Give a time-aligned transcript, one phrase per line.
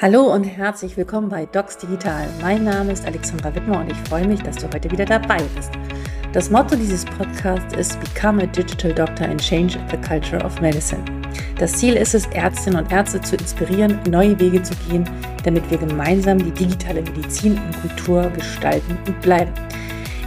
[0.00, 2.28] Hallo und herzlich willkommen bei Docs Digital.
[2.40, 5.72] Mein Name ist Alexandra Wittmer und ich freue mich, dass du heute wieder dabei bist.
[6.32, 11.02] Das Motto dieses Podcasts ist Become a Digital Doctor and Change the Culture of Medicine.
[11.58, 15.02] Das Ziel ist es, Ärztinnen und Ärzte zu inspirieren, neue Wege zu gehen,
[15.42, 19.50] damit wir gemeinsam die digitale Medizin und Kultur gestalten und bleiben.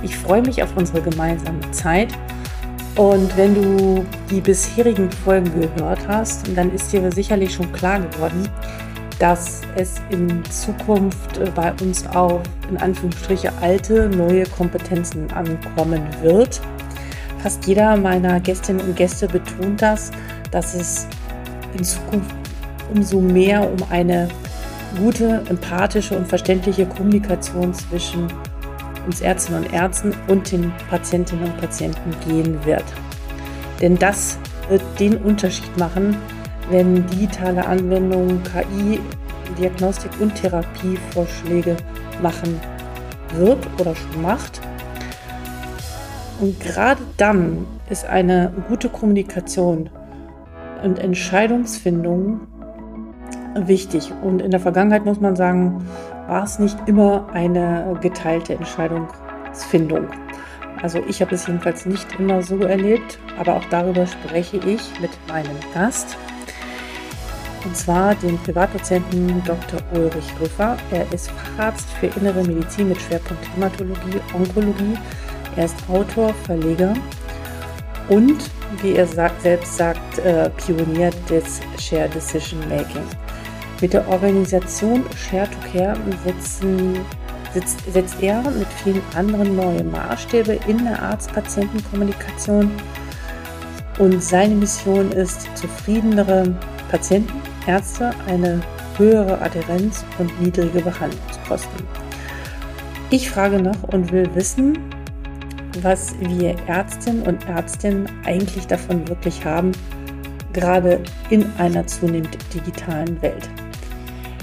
[0.04, 2.10] Ich freue mich auf unsere gemeinsame Zeit
[2.98, 8.50] und wenn du die bisherigen Folgen gehört hast, dann ist dir sicherlich schon klar geworden,
[9.22, 12.42] dass es in Zukunft äh, bei uns auf
[12.72, 16.60] in Anführungsstriche alte, neue Kompetenzen ankommen wird.
[17.38, 20.10] Fast jeder meiner Gästinnen und Gäste betont das,
[20.50, 21.08] dass es
[21.78, 22.36] in Zukunft
[22.92, 24.28] umso mehr um eine
[24.98, 28.28] gute, empathische und verständliche Kommunikation zwischen
[29.06, 32.86] uns Ärztinnen und Ärzten und den Patientinnen und Patienten gehen wird.
[33.82, 36.18] Denn das wird den Unterschied machen,
[36.72, 39.00] wenn digitale Anwendungen KI
[39.56, 41.78] Diagnostik und Therapievorschläge
[42.22, 42.60] machen
[43.36, 44.62] wird oder schon macht.
[46.40, 49.90] Und gerade dann ist eine gute Kommunikation
[50.84, 52.42] und Entscheidungsfindung
[53.56, 54.12] wichtig.
[54.24, 55.86] Und in der Vergangenheit muss man sagen,
[56.28, 60.08] war es nicht immer eine geteilte Entscheidungsfindung.
[60.82, 65.12] Also ich habe es jedenfalls nicht immer so erlebt, aber auch darüber spreche ich mit
[65.28, 66.18] meinem Gast
[67.66, 69.80] und zwar den Privatdozenten Dr.
[69.94, 70.78] Ulrich Rüffer.
[70.92, 74.98] Er ist Facharzt für Innere Medizin mit Schwerpunkt Hämatologie, Onkologie.
[75.56, 76.94] Er ist Autor, Verleger
[78.10, 78.50] und,
[78.82, 83.04] wie er sagt, selbst sagt, äh, Pionier des Share Decision Making.
[83.80, 87.00] Mit der Organisation Share to Care setzen,
[87.54, 92.72] setzt, setzt er mit vielen anderen neue Maßstäbe in der Arzt-Patienten-Kommunikation.
[93.98, 96.54] Und seine Mission ist, zufriedenere
[96.90, 98.62] Patienten Ärzte eine
[98.98, 101.86] höhere Adherenz und niedrige Behandlungskosten.
[103.10, 104.78] Ich frage noch und will wissen,
[105.82, 109.72] was wir Ärztinnen und Ärztinnen eigentlich davon wirklich haben,
[110.54, 113.50] gerade in einer zunehmend digitalen Welt.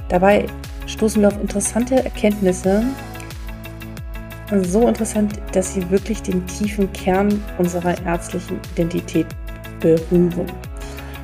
[0.08, 0.46] Dabei
[0.86, 2.82] stoßen wir auf interessante Erkenntnisse,
[4.62, 9.26] so interessant, dass sie wirklich den tiefen Kern unserer ärztlichen Identität
[9.80, 10.46] berühren.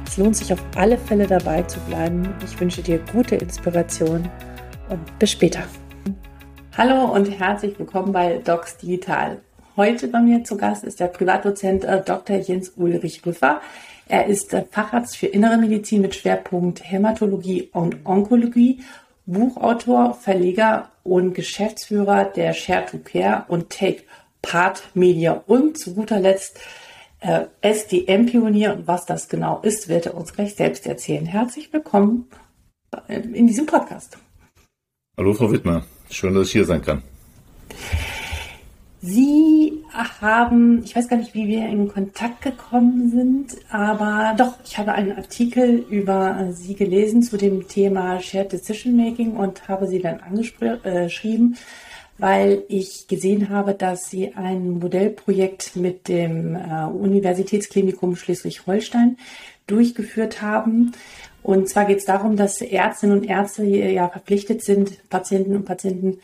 [0.06, 2.28] Es lohnt sich auf alle Fälle dabei zu bleiben.
[2.44, 4.28] Ich wünsche dir gute Inspiration
[4.88, 5.64] und bis später.
[6.76, 9.40] Hallo und herzlich willkommen bei Docs Digital.
[9.76, 12.36] Heute bei mir zu Gast ist der Privatdozent äh, Dr.
[12.36, 13.60] Jens Ulrich Rüffer.
[14.06, 18.84] Er ist Facharzt für Innere Medizin mit Schwerpunkt Hämatologie und Onkologie,
[19.26, 24.02] Buchautor, Verleger und Geschäftsführer der Share to Care und Take
[24.42, 26.60] Part Media und zu guter Letzt
[27.24, 31.24] äh, SDM-Pionier und was das genau ist, wird er uns gleich selbst erzählen.
[31.24, 32.26] Herzlich willkommen
[33.08, 34.18] in diesem Podcast.
[35.16, 37.02] Hallo Frau Wittmer, schön, dass ich hier sein kann.
[39.00, 44.78] Sie haben, ich weiß gar nicht, wie wir in Kontakt gekommen sind, aber doch, ich
[44.78, 50.00] habe einen Artikel über Sie gelesen zu dem Thema Shared Decision Making und habe Sie
[50.00, 51.54] dann angeschrieben, äh,
[52.18, 59.18] weil ich gesehen habe, dass Sie ein Modellprojekt mit dem äh, Universitätsklinikum Schleswig-Holstein
[59.66, 60.92] durchgeführt haben.
[61.42, 66.18] Und zwar geht es darum, dass Ärztinnen und Ärzte ja verpflichtet sind, Patienten und Patienten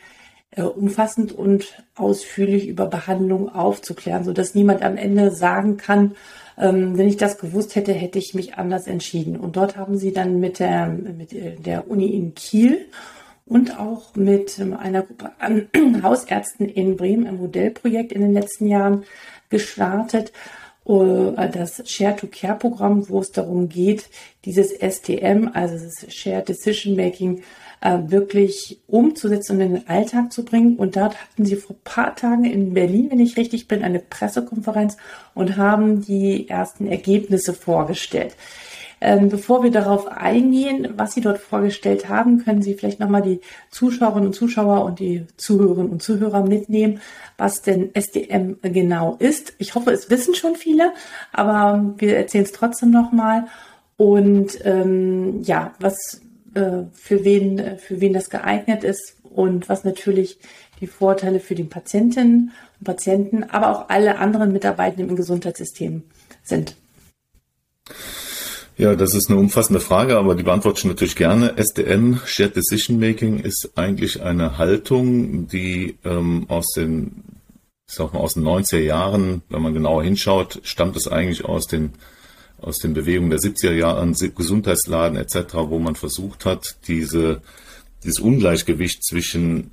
[0.51, 6.15] äh, umfassend und ausführlich über Behandlung aufzuklären, sodass niemand am Ende sagen kann,
[6.57, 9.37] ähm, wenn ich das gewusst hätte, hätte ich mich anders entschieden.
[9.37, 12.85] Und dort haben sie dann mit der, mit der Uni in Kiel
[13.51, 15.67] und auch mit ähm, einer Gruppe an
[16.03, 19.03] Hausärzten in Bremen ein Modellprojekt in den letzten Jahren
[19.49, 20.31] gestartet.
[20.87, 24.09] Äh, das Share-to-Care-Programm, wo es darum geht,
[24.45, 27.43] dieses STM, also das Share Decision Making,
[27.81, 30.77] äh, wirklich umzusetzen und in den Alltag zu bringen.
[30.77, 33.99] Und dort hatten sie vor ein paar Tagen in Berlin, wenn ich richtig bin, eine
[33.99, 34.95] Pressekonferenz
[35.33, 38.33] und haben die ersten Ergebnisse vorgestellt.
[39.03, 43.41] Ähm, bevor wir darauf eingehen, was Sie dort vorgestellt haben, können Sie vielleicht nochmal die
[43.71, 47.01] Zuschauerinnen und Zuschauer und die Zuhörerinnen und Zuhörer mitnehmen,
[47.35, 49.53] was denn SDM genau ist.
[49.57, 50.93] Ich hoffe, es wissen schon viele,
[51.33, 53.47] aber wir erzählen es trotzdem nochmal.
[53.97, 56.21] Und ähm, ja, was
[56.53, 60.37] äh, für wen für wen das geeignet ist und was natürlich
[60.79, 66.03] die Vorteile für die Patientinnen und Patienten, aber auch alle anderen Mitarbeitenden im Gesundheitssystem
[66.43, 66.75] sind.
[68.81, 71.55] Ja, das ist eine umfassende Frage, aber die beantworte ich natürlich gerne.
[71.55, 77.21] SDM, Shared Decision Making, ist eigentlich eine Haltung, die ähm, aus den,
[77.87, 81.67] ich sag mal, aus den 90er Jahren, wenn man genauer hinschaut, stammt es eigentlich aus
[81.67, 81.91] den
[82.59, 87.43] aus den Bewegungen der 70er Jahre, Gesundheitsladen etc., wo man versucht hat, diese,
[88.03, 89.69] dieses Ungleichgewicht zwischen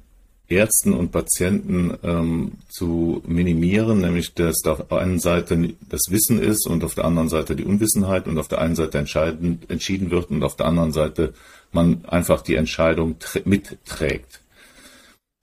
[0.48, 6.66] Ärzten und Patienten ähm, zu minimieren, nämlich dass auf der einen Seite das Wissen ist
[6.66, 10.42] und auf der anderen Seite die Unwissenheit und auf der einen Seite entschieden wird und
[10.42, 11.34] auf der anderen Seite
[11.70, 14.40] man einfach die Entscheidung mitträgt.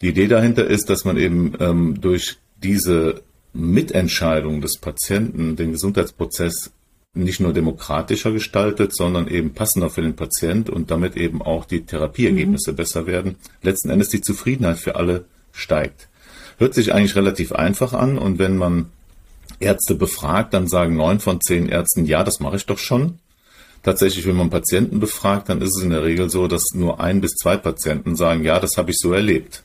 [0.01, 3.21] Die Idee dahinter ist, dass man eben ähm, durch diese
[3.53, 6.71] Mitentscheidung des Patienten den Gesundheitsprozess
[7.15, 11.85] nicht nur demokratischer gestaltet, sondern eben passender für den Patient und damit eben auch die
[11.85, 12.75] Therapieergebnisse mhm.
[12.75, 13.35] besser werden.
[13.61, 16.09] Letzten Endes die Zufriedenheit für alle steigt.
[16.57, 18.87] Hört sich eigentlich relativ einfach an und wenn man
[19.59, 23.19] Ärzte befragt, dann sagen neun von zehn Ärzten, ja, das mache ich doch schon.
[23.83, 27.21] Tatsächlich, wenn man Patienten befragt, dann ist es in der Regel so, dass nur ein
[27.21, 29.63] bis zwei Patienten sagen, ja, das habe ich so erlebt.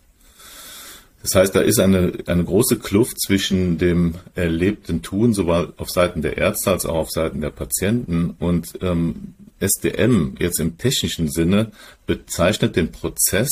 [1.22, 6.22] Das heißt, da ist eine, eine große Kluft zwischen dem erlebten Tun, sowohl auf Seiten
[6.22, 8.37] der Ärzte als auch auf Seiten der Patienten.
[8.38, 11.72] Und ähm, SDM jetzt im technischen Sinne
[12.06, 13.50] bezeichnet den Prozess,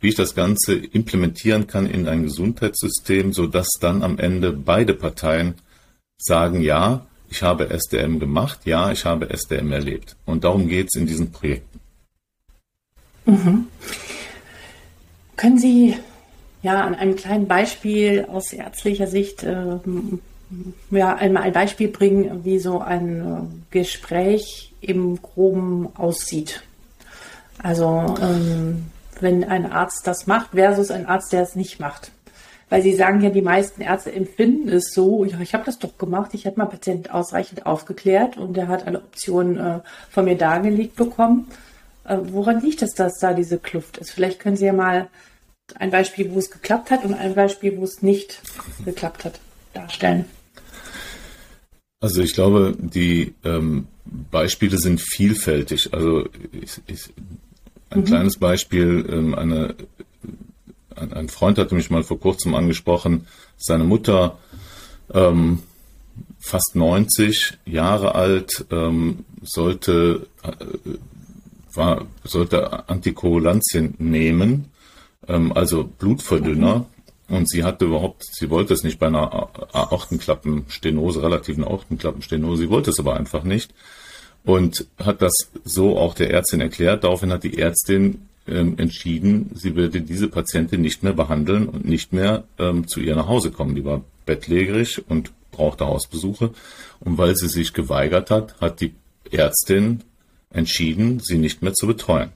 [0.00, 5.54] wie ich das Ganze implementieren kann in ein Gesundheitssystem, sodass dann am Ende beide Parteien
[6.16, 10.16] sagen, ja, ich habe SDM gemacht, ja, ich habe SDM erlebt.
[10.26, 11.80] Und darum geht es in diesen Projekten.
[13.26, 13.66] Mhm.
[15.36, 15.96] Können Sie
[16.62, 19.78] ja, an einem kleinen Beispiel aus ärztlicher Sicht äh,
[20.90, 26.62] ja, einmal ein Beispiel bringen, wie so ein äh, Gespräch im Groben aussieht.
[27.62, 28.86] Also ähm,
[29.20, 32.10] wenn ein Arzt das macht versus ein Arzt, der es nicht macht.
[32.68, 35.98] Weil Sie sagen ja, die meisten Ärzte empfinden es so, ja, ich habe das doch
[35.98, 40.36] gemacht, ich habe meinen Patienten ausreichend aufgeklärt und der hat alle Optionen äh, von mir
[40.36, 41.48] dargelegt bekommen.
[42.04, 44.12] Äh, woran liegt es, dass da diese Kluft ist?
[44.12, 45.08] Vielleicht können Sie ja mal
[45.76, 48.40] ein Beispiel, wo es geklappt hat und ein Beispiel, wo es nicht
[48.84, 49.40] geklappt hat,
[49.74, 50.24] darstellen?
[52.00, 53.86] Also ich glaube, die ähm,
[54.30, 55.92] Beispiele sind vielfältig.
[55.92, 57.10] Also ich, ich,
[57.90, 58.04] ein mhm.
[58.04, 59.74] kleines Beispiel, ähm, eine,
[60.96, 63.26] ein, ein, Freund hatte mich mal vor kurzem angesprochen,
[63.58, 64.38] seine Mutter,
[65.12, 65.62] ähm,
[66.38, 70.54] fast 90 Jahre alt, ähm, sollte, äh,
[71.74, 74.70] war, sollte Antikoagulantien nehmen
[75.26, 76.86] also Blutverdünner.
[77.28, 82.90] Und sie hatte überhaupt, sie wollte es nicht bei einer Aortenklappenstenose, relativen Aortenklappenstenose, sie wollte
[82.90, 83.72] es aber einfach nicht.
[84.44, 85.32] Und hat das
[85.64, 87.04] so auch der Ärztin erklärt.
[87.04, 92.12] Daraufhin hat die Ärztin ähm, entschieden, sie würde diese Patientin nicht mehr behandeln und nicht
[92.12, 93.76] mehr ähm, zu ihr nach Hause kommen.
[93.76, 96.50] Die war bettlägerig und brauchte Hausbesuche.
[97.00, 98.94] Und weil sie sich geweigert hat, hat die
[99.30, 100.00] Ärztin
[100.50, 102.30] entschieden, sie nicht mehr zu betreuen.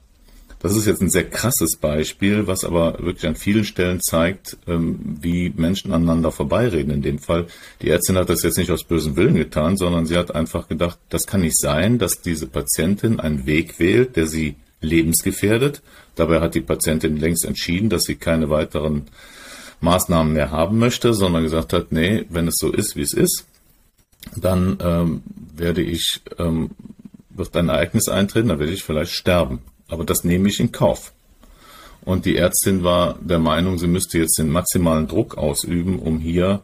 [0.65, 5.15] Das ist jetzt ein sehr krasses Beispiel, was aber wirklich an vielen Stellen zeigt, ähm,
[5.21, 6.91] wie Menschen aneinander vorbeireden.
[6.91, 7.45] In dem Fall,
[7.83, 10.97] die Ärztin hat das jetzt nicht aus bösem Willen getan, sondern sie hat einfach gedacht,
[11.09, 15.83] das kann nicht sein, dass diese Patientin einen Weg wählt, der sie lebensgefährdet.
[16.15, 19.03] Dabei hat die Patientin längst entschieden, dass sie keine weiteren
[19.81, 23.45] Maßnahmen mehr haben möchte, sondern gesagt hat, nee, wenn es so ist, wie es ist,
[24.35, 25.21] dann ähm,
[25.55, 26.71] werde ich, ähm,
[27.29, 29.59] wird ein Ereignis eintreten, dann werde ich vielleicht sterben.
[29.87, 31.13] Aber das nehme ich in Kauf.
[32.03, 36.61] Und die Ärztin war der Meinung, sie müsste jetzt den maximalen Druck ausüben, um hier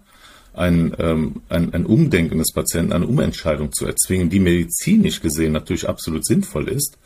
[0.53, 5.87] ein, ähm, ein, ein Umdenken des Patienten, eine Umentscheidung zu erzwingen, die medizinisch gesehen natürlich
[5.87, 6.97] absolut sinnvoll ist,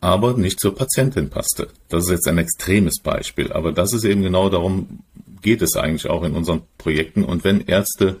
[0.00, 1.68] aber nicht zur Patientin passte.
[1.88, 5.00] Das ist jetzt ein extremes Beispiel, aber das ist eben genau darum,
[5.40, 7.24] geht es eigentlich auch in unseren Projekten.
[7.24, 8.16] Und wenn Ärzte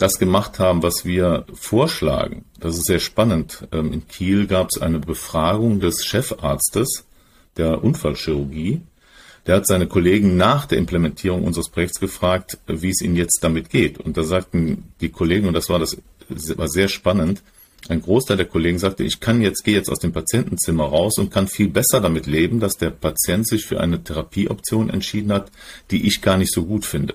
[0.00, 2.44] das gemacht haben, was wir vorschlagen.
[2.58, 3.68] Das ist sehr spannend.
[3.70, 7.06] Ähm, in Kiel gab es eine Befragung des Chefarztes
[7.56, 8.80] der Unfallchirurgie.
[9.46, 13.70] Der hat seine Kollegen nach der Implementierung unseres Projekts gefragt, wie es ihnen jetzt damit
[13.70, 13.98] geht.
[13.98, 15.96] Und da sagten die Kollegen, und das war das
[16.28, 17.42] war sehr spannend,
[17.88, 21.30] ein Großteil der Kollegen sagte, ich kann jetzt, gehe jetzt aus dem Patientenzimmer raus und
[21.30, 25.50] kann viel besser damit leben, dass der Patient sich für eine Therapieoption entschieden hat,
[25.90, 27.14] die ich gar nicht so gut finde.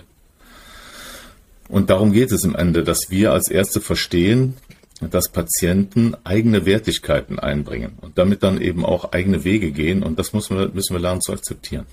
[1.70, 4.56] Und darum geht es im Ende, dass wir als Ärzte verstehen,
[5.02, 10.04] dass Patienten eigene Wertigkeiten einbringen und damit dann eben auch eigene Wege gehen.
[10.04, 11.86] Und das müssen wir, müssen wir lernen zu akzeptieren.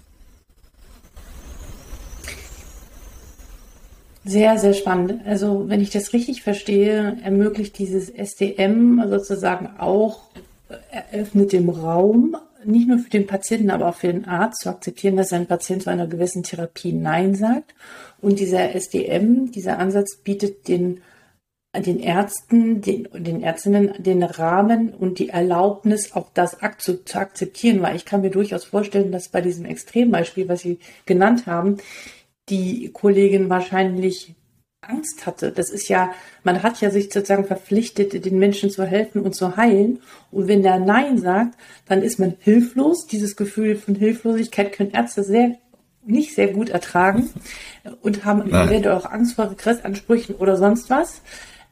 [4.24, 5.14] Sehr, sehr spannend.
[5.26, 10.22] Also wenn ich das richtig verstehe, ermöglicht dieses SDM sozusagen auch,
[10.90, 15.16] eröffnet dem Raum, nicht nur für den Patienten, aber auch für den Arzt zu akzeptieren,
[15.16, 17.74] dass ein Patient zu einer gewissen Therapie Nein sagt.
[18.20, 21.00] Und dieser SDM, dieser Ansatz bietet den,
[21.74, 27.82] den Ärzten, den, den Ärztinnen den Rahmen und die Erlaubnis, auch das zu, zu akzeptieren,
[27.82, 31.78] weil ich kann mir durchaus vorstellen, dass bei diesem Extrembeispiel, was Sie genannt haben,
[32.48, 34.34] die Kollegin wahrscheinlich
[34.82, 35.52] Angst hatte.
[35.52, 36.12] Das ist ja,
[36.42, 40.00] man hat ja sich sozusagen verpflichtet, den Menschen zu helfen und zu heilen.
[40.30, 43.06] Und wenn der Nein sagt, dann ist man hilflos.
[43.06, 45.56] Dieses Gefühl von Hilflosigkeit können Ärzte sehr
[46.04, 47.30] nicht sehr gut ertragen
[48.02, 51.22] und haben eventuell auch Angst vor Regressansprüchen oder sonst was.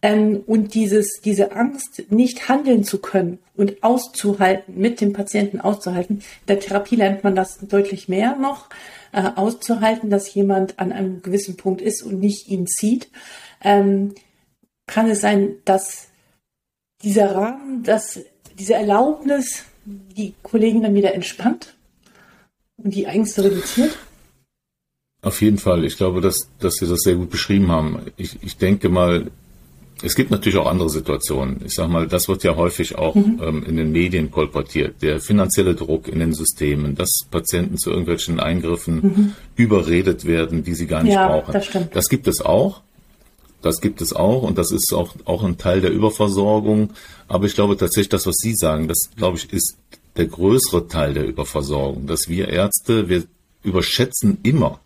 [0.02, 6.16] Ähm, und dieses, diese Angst, nicht handeln zu können und auszuhalten, mit dem Patienten auszuhalten.
[6.16, 8.71] In der Therapie lernt man das deutlich mehr noch,
[9.12, 13.11] äh, auszuhalten, dass jemand an einem gewissen Punkt ist und nicht ihn zieht.
[13.62, 14.14] Ähm,
[14.87, 16.09] kann es sein, dass
[17.02, 18.21] dieser Rahmen, dass
[18.59, 21.75] diese Erlaubnis die Kollegen dann wieder entspannt
[22.76, 23.97] und die Ängste reduziert?
[25.23, 25.85] Auf jeden Fall.
[25.85, 28.00] Ich glaube, dass, dass Sie das sehr gut beschrieben haben.
[28.16, 29.30] Ich, ich denke mal,
[30.02, 31.61] es gibt natürlich auch andere Situationen.
[31.64, 33.40] Ich sage mal, das wird ja häufig auch mhm.
[33.42, 35.02] ähm, in den Medien kolportiert.
[35.02, 39.33] Der finanzielle Druck in den Systemen, dass Patienten zu irgendwelchen Eingriffen mhm.
[39.57, 41.52] überredet werden, die sie gar nicht ja, brauchen.
[41.52, 41.95] Das, stimmt.
[41.95, 42.83] das gibt es auch.
[43.62, 46.90] Das gibt es auch und das ist auch, auch ein Teil der Überversorgung.
[47.28, 49.76] Aber ich glaube tatsächlich, das, was Sie sagen, das, glaube ich, ist
[50.16, 52.07] der größere Teil der Überversorgung.
[52.07, 53.25] Dass wir Ärzte, wir
[53.62, 54.80] überschätzen immer.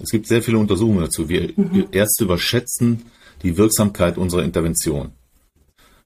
[0.00, 1.28] Es gibt sehr viele Untersuchungen dazu.
[1.28, 1.86] Wir mhm.
[1.92, 3.04] Ärzte überschätzen
[3.42, 5.12] die Wirksamkeit unserer Intervention.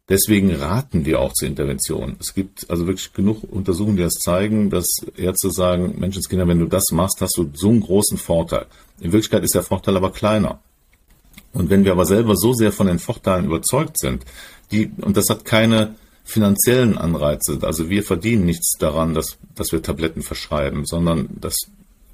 [0.08, 2.16] Deswegen raten wir auch zur Intervention.
[2.18, 4.86] Es gibt also wirklich genug Untersuchungen, die das zeigen, dass
[5.16, 8.66] Ärzte sagen, Menschenskinder, wenn du das machst, hast du so einen großen Vorteil.
[9.00, 10.60] In Wirklichkeit ist der Vorteil aber kleiner.
[11.52, 14.24] Und wenn wir aber selber so sehr von den Vorteilen überzeugt sind,
[14.70, 19.82] die, und das hat keine finanziellen Anreize, also wir verdienen nichts daran, dass, dass wir
[19.82, 21.56] Tabletten verschreiben, sondern das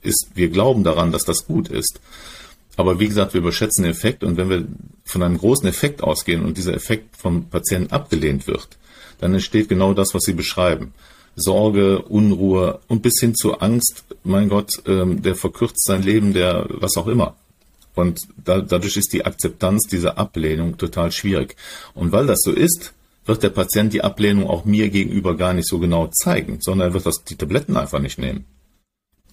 [0.03, 2.01] ist, wir glauben daran, dass das gut ist.
[2.79, 4.65] Aber wie gesagt, wir überschätzen den Effekt und wenn wir
[5.05, 8.69] von einem großen Effekt ausgehen und dieser Effekt vom Patienten abgelehnt wird,
[9.19, 10.95] dann entsteht genau das, was Sie beschreiben.
[11.35, 16.67] Sorge, Unruhe und bis hin zu Angst, mein Gott, ähm, der verkürzt sein Leben, der
[16.69, 17.35] was auch immer.
[17.97, 21.57] Und da, dadurch ist die Akzeptanz dieser Ablehnung total schwierig.
[21.95, 22.93] Und weil das so ist,
[23.25, 26.95] wird der Patient die Ablehnung auch mir gegenüber gar nicht so genau zeigen, sondern er
[26.95, 28.45] wird das, die Tabletten einfach nicht nehmen.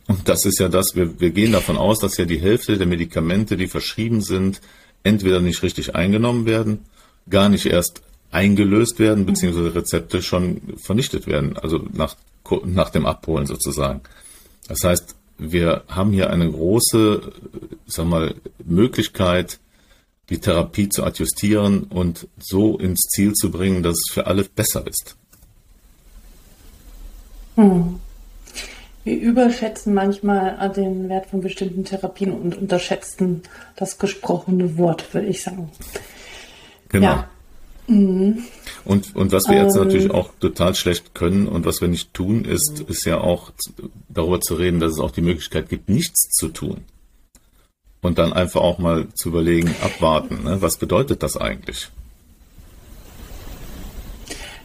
[0.08, 2.88] Und das ist ja das, wir, wir gehen davon aus, dass ja die Hälfte der
[2.88, 4.62] Medikamente, die verschrieben sind,
[5.04, 6.86] entweder nicht richtig eingenommen werden,
[7.30, 12.16] gar nicht erst eingelöst werden, beziehungsweise Rezepte schon vernichtet werden, also nach,
[12.66, 14.02] nach dem Abholen sozusagen.
[14.68, 17.32] Das heißt, wir haben hier eine große,
[17.88, 19.60] sag mal, Möglichkeit,
[20.30, 24.86] die Therapie zu adjustieren und so ins Ziel zu bringen, dass es für alle besser
[24.88, 25.16] ist.
[27.56, 28.00] Hm.
[29.06, 33.44] Wir überschätzen manchmal den Wert von bestimmten Therapien und unterschätzen
[33.76, 35.70] das gesprochene Wort, würde ich sagen.
[36.90, 37.06] Genau.
[37.06, 37.30] Ja.
[37.86, 38.44] Mhm.
[38.84, 42.16] Und, und was wir jetzt ähm, natürlich auch total schlecht können und was wir nicht
[42.16, 43.52] tun, ist, ist ja auch
[44.10, 46.84] darüber zu reden, dass es auch die Möglichkeit gibt, nichts zu tun.
[48.02, 50.46] Und dann einfach auch mal zu überlegen, abwarten.
[50.46, 50.64] Ne?
[50.64, 51.90] Was bedeutet das eigentlich?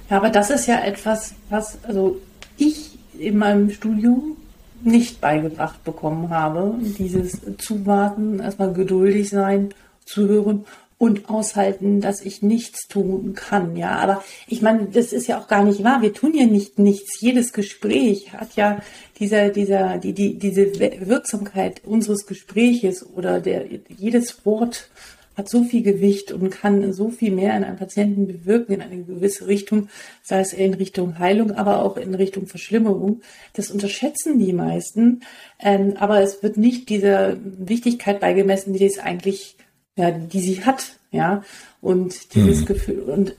[0.09, 2.21] Ja, aber das ist ja etwas, was, also
[2.57, 2.90] ich
[3.21, 4.37] in meinem Studium
[4.83, 6.75] nicht beigebracht bekommen habe.
[6.99, 9.75] Dieses Zuwarten, erstmal geduldig sein,
[10.05, 10.65] zuhören
[10.99, 13.77] und aushalten, dass ich nichts tun kann.
[13.77, 16.03] Ja, aber ich meine, das ist ja auch gar nicht wahr.
[16.03, 17.21] Wir tun ja nicht nichts.
[17.21, 18.81] Jedes Gespräch hat ja
[19.19, 24.91] dieser, dieser, die, die, diese Wirksamkeit unseres Gespräches oder der, jedes Wort
[25.37, 29.03] hat so viel Gewicht und kann so viel mehr in einem Patienten bewirken in eine
[29.03, 29.89] gewisse Richtung,
[30.23, 33.23] sei es in Richtung Heilung, aber auch in Richtung Verschlimmerung.
[33.55, 35.21] Das unterschätzen die meisten,
[35.61, 39.57] ähm, aber es wird nicht dieser Wichtigkeit beigemessen, die es eigentlich,
[39.97, 41.43] ja, die sie hat, ja,
[41.81, 42.67] und dieses mhm.
[42.67, 43.35] Gefühl und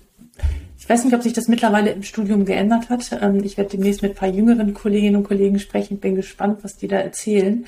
[0.81, 3.12] ich weiß nicht, ob sich das mittlerweile im Studium geändert hat.
[3.21, 6.00] Ähm, ich werde demnächst mit ein paar jüngeren Kolleginnen und Kollegen sprechen.
[6.00, 7.65] Bin gespannt, was die da erzählen.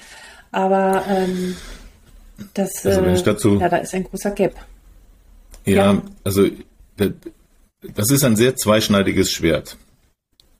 [0.51, 1.56] Aber ähm,
[2.54, 4.56] das, also wenn ich äh, dazu, ja, da ist ein großer Gap.
[5.66, 6.02] Ja, ja.
[6.24, 6.48] also
[7.96, 9.78] das ist ein sehr zweischneidiges Schwert,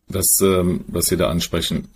[0.08, 1.88] das, ähm, was Sie da ansprechen.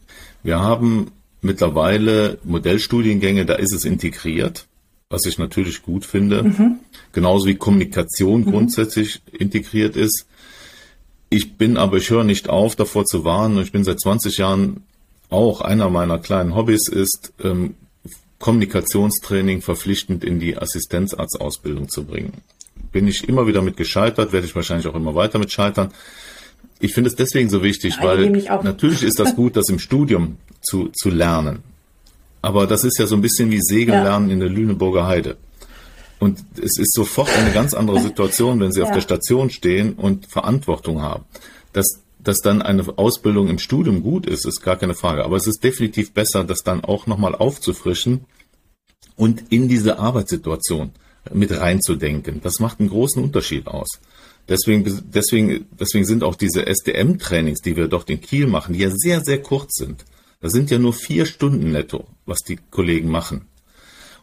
[0.43, 4.67] Wir haben mittlerweile Modellstudiengänge, da ist es integriert,
[5.09, 6.43] was ich natürlich gut finde.
[6.43, 6.79] Mhm.
[7.13, 8.51] Genauso wie Kommunikation mhm.
[8.51, 10.25] grundsätzlich integriert ist.
[11.29, 13.61] Ich bin aber, ich höre nicht auf, davor zu warnen.
[13.61, 14.83] Ich bin seit 20 Jahren
[15.29, 17.75] auch einer meiner kleinen Hobbys ist, ähm,
[18.39, 22.33] Kommunikationstraining verpflichtend in die Assistenzarztausbildung zu bringen.
[22.91, 25.91] Bin ich immer wieder mit gescheitert, werde ich wahrscheinlich auch immer weiter mit scheitern.
[26.79, 28.29] Ich finde es deswegen so wichtig, ja, weil
[28.63, 31.63] natürlich ist das gut, das im Studium zu, zu lernen.
[32.41, 34.33] Aber das ist ja so ein bisschen wie Segellernen ja.
[34.33, 35.37] in der Lüneburger Heide.
[36.19, 38.85] Und es ist sofort eine ganz andere Situation, wenn Sie ja.
[38.85, 41.25] auf der Station stehen und Verantwortung haben.
[41.73, 45.23] Das, dass dann eine Ausbildung im Studium gut ist, ist gar keine Frage.
[45.23, 48.25] Aber es ist definitiv besser, das dann auch nochmal aufzufrischen
[49.15, 50.91] und in diese Arbeitssituation
[51.33, 52.41] mit reinzudenken.
[52.41, 53.87] Das macht einen großen Unterschied aus.
[54.49, 58.91] Deswegen, deswegen, deswegen sind auch diese SDM-Trainings, die wir dort in Kiel machen, die ja
[58.93, 60.03] sehr, sehr kurz sind.
[60.41, 63.45] Das sind ja nur vier Stunden netto, was die Kollegen machen.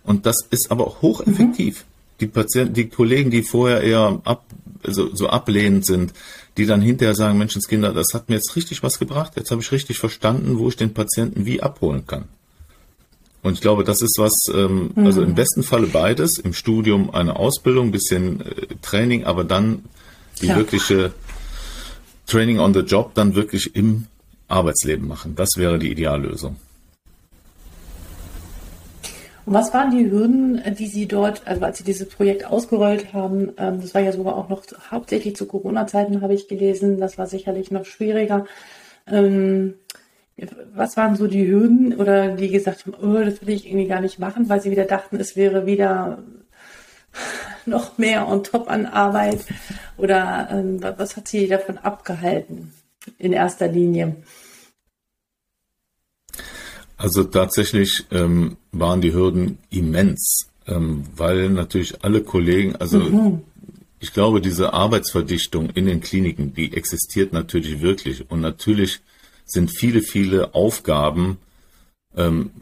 [0.02, 1.84] Und das ist aber auch hocheffektiv.
[1.84, 2.18] Mhm.
[2.20, 4.44] Die Patienten, die Kollegen, die vorher eher ab,
[4.82, 6.12] so, so ablehnend sind,
[6.56, 9.72] die dann hinterher sagen, Menschenskinder, das hat mir jetzt richtig was gebracht, jetzt habe ich
[9.72, 12.24] richtig verstanden, wo ich den Patienten wie abholen kann.
[13.42, 15.06] Und ich glaube, das ist was, ähm, mhm.
[15.06, 19.84] also im besten Falle beides, im Studium eine Ausbildung, bisschen äh, Training, aber dann
[20.40, 20.56] die ja.
[20.56, 21.12] wirkliche
[22.26, 24.06] Training on the Job dann wirklich im
[24.48, 25.34] Arbeitsleben machen.
[25.36, 26.56] Das wäre die Ideallösung.
[29.46, 33.52] Und was waren die Hürden, die Sie dort, also als Sie dieses Projekt ausgerollt haben,
[33.58, 37.26] ähm, das war ja sogar auch noch hauptsächlich zu Corona-Zeiten, habe ich gelesen, das war
[37.26, 38.46] sicherlich noch schwieriger.
[39.06, 39.74] Ähm,
[40.74, 44.00] was waren so die Hürden oder die gesagt haben, oh, das will ich irgendwie gar
[44.00, 46.22] nicht machen, weil sie wieder dachten, es wäre wieder
[47.66, 49.44] noch mehr on top an Arbeit?
[49.96, 52.72] Oder ähm, was hat sie davon abgehalten
[53.18, 54.16] in erster Linie?
[57.04, 63.42] Also tatsächlich ähm, waren die Hürden immens, ähm, weil natürlich alle Kollegen, also mhm.
[64.00, 68.30] ich glaube, diese Arbeitsverdichtung in den Kliniken, die existiert natürlich wirklich.
[68.30, 69.00] Und natürlich
[69.44, 71.36] sind viele, viele Aufgaben
[72.16, 72.52] ähm,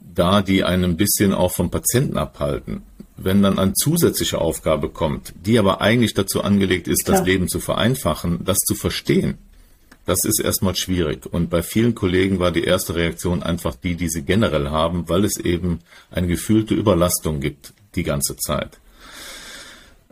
[0.00, 2.84] da, die einen ein bisschen auch vom Patienten abhalten.
[3.18, 7.18] Wenn dann eine zusätzliche Aufgabe kommt, die aber eigentlich dazu angelegt ist, Klar.
[7.18, 9.36] das Leben zu vereinfachen, das zu verstehen,
[10.08, 11.26] das ist erstmal schwierig.
[11.26, 15.24] Und bei vielen Kollegen war die erste Reaktion einfach die, die sie generell haben, weil
[15.24, 18.78] es eben eine gefühlte Überlastung gibt die ganze Zeit.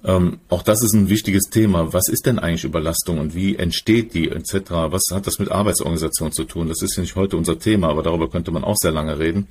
[0.05, 1.95] Ähm, auch das ist ein wichtiges Thema.
[1.95, 4.71] Was ist denn eigentlich Überlastung und wie entsteht die etc.?
[4.71, 6.69] Was hat das mit Arbeitsorganisation zu tun?
[6.69, 9.49] Das ist ja nicht heute unser Thema, aber darüber könnte man auch sehr lange reden.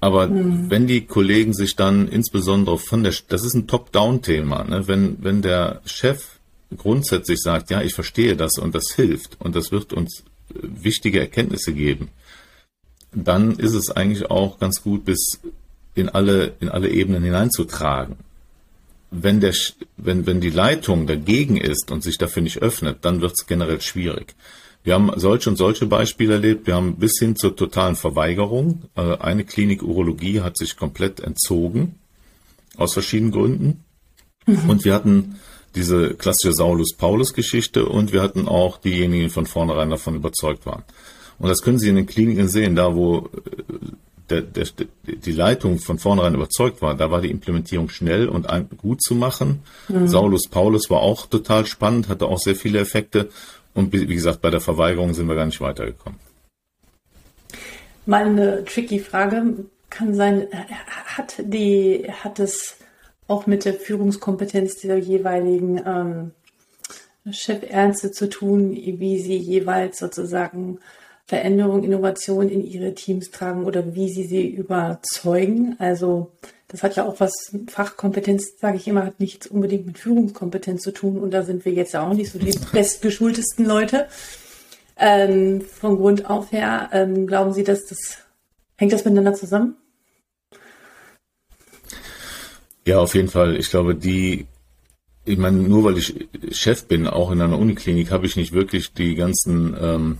[0.00, 0.70] Aber mhm.
[0.70, 4.86] wenn die Kollegen sich dann insbesondere von der, das ist ein Top-Down-Thema, ne?
[4.86, 6.35] wenn, wenn der Chef
[6.76, 11.20] grundsätzlich sagt, ja, ich verstehe das und das hilft und das wird uns äh, wichtige
[11.20, 12.10] Erkenntnisse geben,
[13.12, 15.40] dann ist es eigentlich auch ganz gut, bis
[15.94, 18.16] in alle, in alle Ebenen hineinzutragen.
[19.10, 19.54] Wenn, der,
[19.96, 23.80] wenn, wenn die Leitung dagegen ist und sich dafür nicht öffnet, dann wird es generell
[23.80, 24.34] schwierig.
[24.84, 26.66] Wir haben solche und solche Beispiele erlebt.
[26.66, 28.82] Wir haben bis hin zur totalen Verweigerung.
[28.94, 31.96] Äh, eine Klinik Urologie hat sich komplett entzogen,
[32.76, 33.84] aus verschiedenen Gründen.
[34.46, 34.70] Mhm.
[34.70, 35.36] Und wir hatten
[35.76, 40.82] diese klassische Saulus-Paulus-Geschichte und wir hatten auch diejenigen, die von vornherein davon überzeugt waren.
[41.38, 43.72] Und das können Sie in den Kliniken sehen, da wo äh,
[44.30, 44.66] der, der,
[45.04, 49.62] die Leitung von vornherein überzeugt war, da war die Implementierung schnell und gut zu machen.
[49.88, 50.08] Mhm.
[50.08, 53.28] Saulus Paulus war auch total spannend, hatte auch sehr viele Effekte.
[53.72, 56.18] Und wie gesagt, bei der Verweigerung sind wir gar nicht weitergekommen.
[58.06, 60.46] Mal eine tricky Frage kann sein,
[61.06, 62.76] hat die, hat es
[63.28, 66.30] auch mit der Führungskompetenz der jeweiligen ähm,
[67.30, 70.78] Chefärzte zu tun, wie sie jeweils sozusagen
[71.26, 75.74] Veränderung, Innovation in ihre Teams tragen oder wie sie sie überzeugen.
[75.80, 76.30] Also
[76.68, 77.32] das hat ja auch was,
[77.68, 81.18] Fachkompetenz, sage ich immer, hat nichts unbedingt mit Führungskompetenz zu tun.
[81.18, 84.06] Und da sind wir jetzt ja auch nicht so die bestgeschultesten Leute.
[84.98, 88.18] Ähm, von Grund auf her, ähm, glauben Sie, dass das,
[88.76, 89.76] hängt das miteinander zusammen?
[92.86, 93.56] Ja, auf jeden Fall.
[93.56, 94.46] Ich glaube, die,
[95.24, 98.92] ich meine, nur weil ich Chef bin, auch in einer Uniklinik, habe ich nicht wirklich
[98.92, 100.18] die ganzen ähm,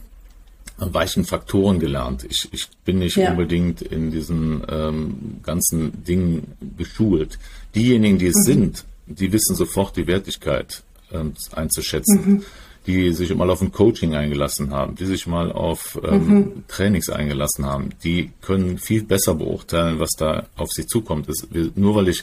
[0.79, 2.26] weichen Faktoren gelernt.
[2.29, 3.31] Ich, ich bin nicht ja.
[3.31, 7.38] unbedingt in diesen ähm, ganzen Dingen geschult.
[7.74, 8.42] Diejenigen, die es mhm.
[8.42, 12.20] sind, die wissen sofort die Wertigkeit ähm, einzuschätzen.
[12.26, 12.42] Mhm.
[12.88, 16.64] Die sich mal auf ein Coaching eingelassen haben, die sich mal auf ähm, mhm.
[16.68, 21.29] Trainings eingelassen haben, die können viel besser beurteilen, was da auf sie zukommt.
[21.29, 22.22] Das, nur weil ich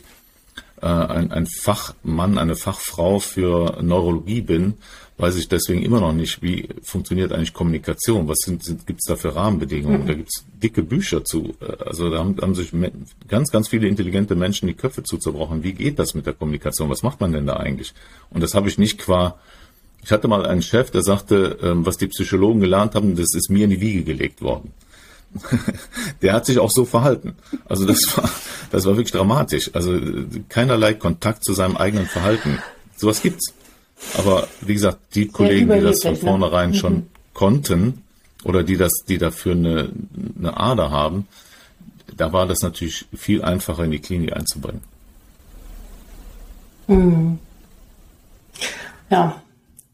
[0.88, 4.76] ein, ein Fachmann, eine Fachfrau für Neurologie bin,
[5.17, 9.06] weiß ich deswegen immer noch nicht, wie funktioniert eigentlich Kommunikation, was sind, sind, gibt es
[9.08, 10.04] da für Rahmenbedingungen.
[10.04, 10.08] Mhm.
[10.08, 11.54] Da gibt es dicke Bücher zu.
[11.62, 12.72] Äh, also da haben, haben sich
[13.28, 15.63] ganz, ganz viele intelligente Menschen die Köpfe zu zerbrochen.
[15.63, 16.89] Wie geht das mit der Kommunikation?
[16.89, 17.93] Was macht man denn da eigentlich?
[18.30, 19.38] Und das habe ich nicht qua
[20.06, 23.50] ich hatte mal einen Chef, der sagte, ähm, was die Psychologen gelernt haben, das ist
[23.50, 24.74] mir in die Wiege gelegt worden.
[26.22, 27.36] der hat sich auch so verhalten.
[27.67, 28.30] Also das war,
[28.72, 29.72] das war wirklich dramatisch.
[29.74, 30.00] Also
[30.50, 32.60] keinerlei Kontakt zu seinem eigenen Verhalten.
[32.96, 33.54] Sowas gibt's.
[34.17, 36.19] Aber wie gesagt, die Kollegen, die das von ne?
[36.19, 36.76] vornherein ne?
[36.76, 38.04] schon konnten
[38.43, 39.89] oder die das, die dafür eine,
[40.38, 41.28] eine Ader haben,
[42.17, 44.82] da war das natürlich viel einfacher in die Klinik einzubringen.
[46.88, 47.39] Hm.
[49.10, 49.41] Ja,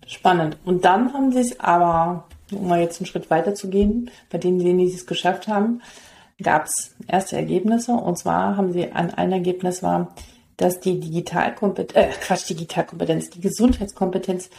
[0.07, 0.57] spannend.
[0.65, 4.37] Und dann haben sie es aber um mal jetzt einen Schritt weiter zu gehen, bei
[4.37, 5.81] denen, die es geschafft haben,
[6.41, 7.93] gab es erste Ergebnisse.
[7.93, 10.13] Und zwar haben sie ein, ein Ergebnis war,
[10.57, 14.49] dass die Digitalkompetenz, äh, Quatsch, Digitalkompetenz, die Gesundheitskompetenz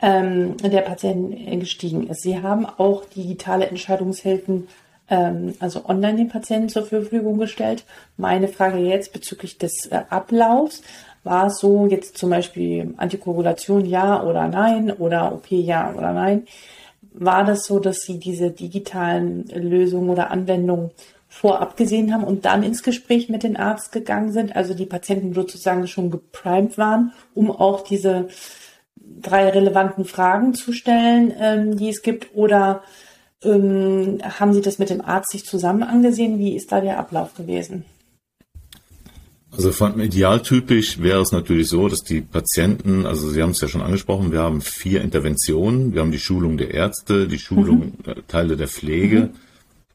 [0.00, 2.22] ähm, der Patienten gestiegen ist.
[2.22, 4.68] Sie haben auch digitale Entscheidungshilfen,
[5.08, 7.84] ähm, also online den Patienten zur Verfügung gestellt.
[8.16, 10.82] Meine Frage jetzt bezüglich des äh, Ablaufs.
[11.22, 16.46] War es so jetzt zum Beispiel Antikoagulation ja oder nein oder OP ja oder nein?
[17.12, 20.90] War das so, dass Sie diese digitalen Lösungen oder Anwendungen
[21.28, 25.32] vorab gesehen haben und dann ins Gespräch mit dem Arzt gegangen sind, also die Patienten
[25.32, 28.28] sozusagen schon geprimed waren, um auch diese
[28.96, 32.82] drei relevanten Fragen zu stellen, ähm, die es gibt, oder
[33.42, 36.38] ähm, haben Sie das mit dem Arzt sich zusammen angesehen?
[36.38, 37.84] Wie ist da der Ablauf gewesen?
[39.52, 43.68] Also von idealtypisch wäre es natürlich so, dass die Patienten, also Sie haben es ja
[43.68, 45.92] schon angesprochen, wir haben vier Interventionen.
[45.92, 48.12] Wir haben die Schulung der Ärzte, die Schulung mhm.
[48.28, 49.30] Teile der Pflege mhm.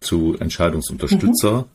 [0.02, 1.60] zu Entscheidungsunterstützer.
[1.60, 1.66] Mhm.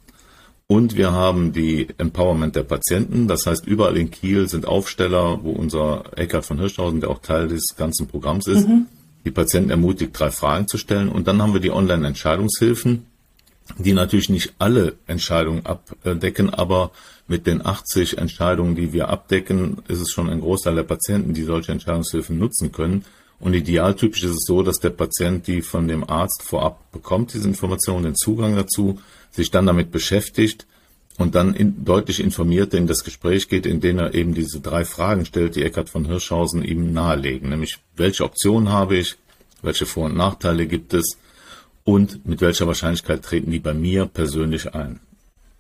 [0.66, 3.26] Und wir haben die Empowerment der Patienten.
[3.26, 7.48] Das heißt, überall in Kiel sind Aufsteller, wo unser Eckhard von Hirschhausen, der auch Teil
[7.48, 8.86] des ganzen Programms ist, mhm.
[9.24, 11.08] die Patienten ermutigt, drei Fragen zu stellen.
[11.08, 13.06] Und dann haben wir die Online-Entscheidungshilfen,
[13.78, 16.90] die natürlich nicht alle Entscheidungen abdecken, aber
[17.26, 21.44] mit den 80 Entscheidungen, die wir abdecken, ist es schon ein Großteil der Patienten, die
[21.44, 23.04] solche Entscheidungshilfen nutzen können.
[23.38, 27.48] Und idealtypisch ist es so, dass der Patient die von dem Arzt vorab bekommt, diese
[27.48, 30.66] Informationen, den Zugang dazu, sich dann damit beschäftigt
[31.16, 34.84] und dann in, deutlich informiert in das Gespräch geht, in dem er eben diese drei
[34.84, 39.16] Fragen stellt, die Eckhard von Hirschhausen ihm nahelegen, nämlich welche Optionen habe ich,
[39.62, 41.16] welche Vor- und Nachteile gibt es
[41.84, 45.00] und mit welcher Wahrscheinlichkeit treten die bei mir persönlich ein.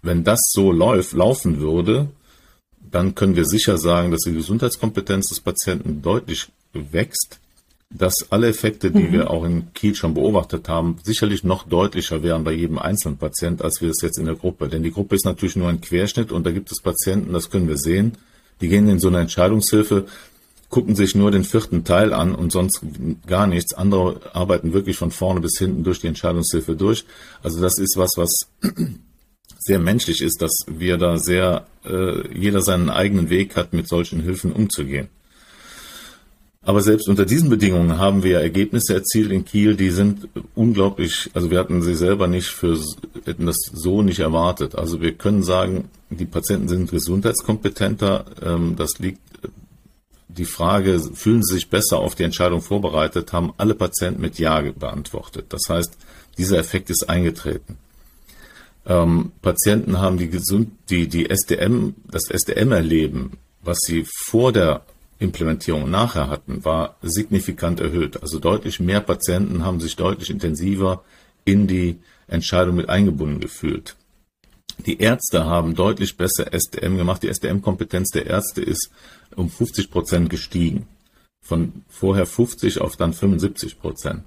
[0.02, 2.08] Wenn das so läuft, laufen würde,
[2.90, 7.40] dann können wir sicher sagen, dass die Gesundheitskompetenz des Patienten deutlich wächst
[7.92, 9.12] dass alle Effekte, die mhm.
[9.12, 13.62] wir auch in Kiel schon beobachtet haben, sicherlich noch deutlicher wären bei jedem einzelnen Patient,
[13.62, 14.68] als wir es jetzt in der Gruppe.
[14.68, 17.68] Denn die Gruppe ist natürlich nur ein Querschnitt und da gibt es Patienten, das können
[17.68, 18.12] wir sehen,
[18.60, 20.06] die gehen in so eine Entscheidungshilfe,
[20.70, 22.80] gucken sich nur den vierten Teil an und sonst
[23.26, 23.74] gar nichts.
[23.74, 27.04] Andere arbeiten wirklich von vorne bis hinten durch die Entscheidungshilfe durch.
[27.42, 28.30] Also das ist was, was
[29.58, 34.20] sehr menschlich ist, dass wir da sehr, äh, jeder seinen eigenen Weg hat, mit solchen
[34.20, 35.08] Hilfen umzugehen.
[36.62, 41.50] Aber selbst unter diesen Bedingungen haben wir Ergebnisse erzielt in Kiel, die sind unglaublich, also
[41.50, 42.78] wir hatten sie selber nicht für,
[43.24, 44.74] hätten das so nicht erwartet.
[44.74, 48.26] Also wir können sagen, die Patienten sind gesundheitskompetenter.
[48.44, 49.20] Ähm, das liegt,
[50.40, 54.60] die Frage, fühlen sie sich besser auf die Entscheidung vorbereitet, haben alle Patienten mit Ja
[54.60, 55.46] beantwortet.
[55.50, 55.98] Das heißt,
[56.38, 57.76] dieser Effekt ist eingetreten.
[58.86, 64.82] Ähm, Patienten haben die, gesund, die, die SDM, das SDM-Erleben, was sie vor der
[65.18, 68.22] Implementierung nachher hatten, war signifikant erhöht.
[68.22, 71.04] Also deutlich mehr Patienten haben sich deutlich intensiver
[71.44, 73.96] in die Entscheidung mit eingebunden gefühlt.
[74.86, 77.22] Die Ärzte haben deutlich besser SDM gemacht.
[77.22, 78.90] Die SDM-Kompetenz der Ärzte ist
[79.36, 80.86] um 50 Prozent gestiegen.
[81.42, 84.22] Von vorher 50 auf dann 75 Prozent.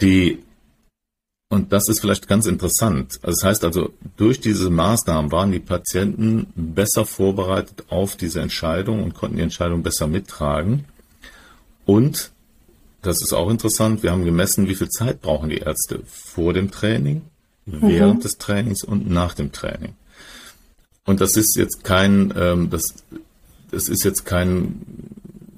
[0.00, 0.42] Die
[1.50, 3.20] und das ist vielleicht ganz interessant.
[3.22, 9.04] Also das heißt also, durch diese Maßnahmen waren die Patienten besser vorbereitet auf diese Entscheidung
[9.04, 10.84] und konnten die Entscheidung besser mittragen.
[11.86, 12.32] Und,
[13.02, 16.72] das ist auch interessant, wir haben gemessen, wie viel Zeit brauchen die Ärzte vor dem
[16.72, 17.22] Training,
[17.66, 17.82] mhm.
[17.82, 19.94] während des Trainings und nach dem Training.
[21.04, 22.94] Und das ist jetzt kein, ähm, das,
[23.74, 24.80] das ist jetzt kein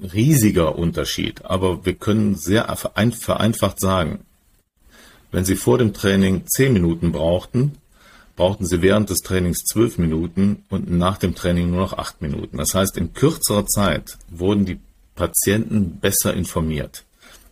[0.01, 4.19] riesiger Unterschied, aber wir können sehr vereinfacht sagen,
[5.31, 7.73] wenn Sie vor dem Training zehn Minuten brauchten,
[8.35, 12.57] brauchten Sie während des Trainings zwölf Minuten und nach dem Training nur noch acht Minuten.
[12.57, 14.79] Das heißt, in kürzerer Zeit wurden die
[15.15, 17.03] Patienten besser informiert.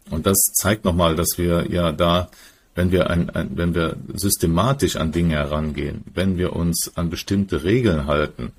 [0.09, 2.29] Und das zeigt nochmal, dass wir ja da,
[2.75, 7.63] wenn wir, ein, ein, wenn wir systematisch an Dinge herangehen, wenn wir uns an bestimmte
[7.63, 8.53] Regeln halten,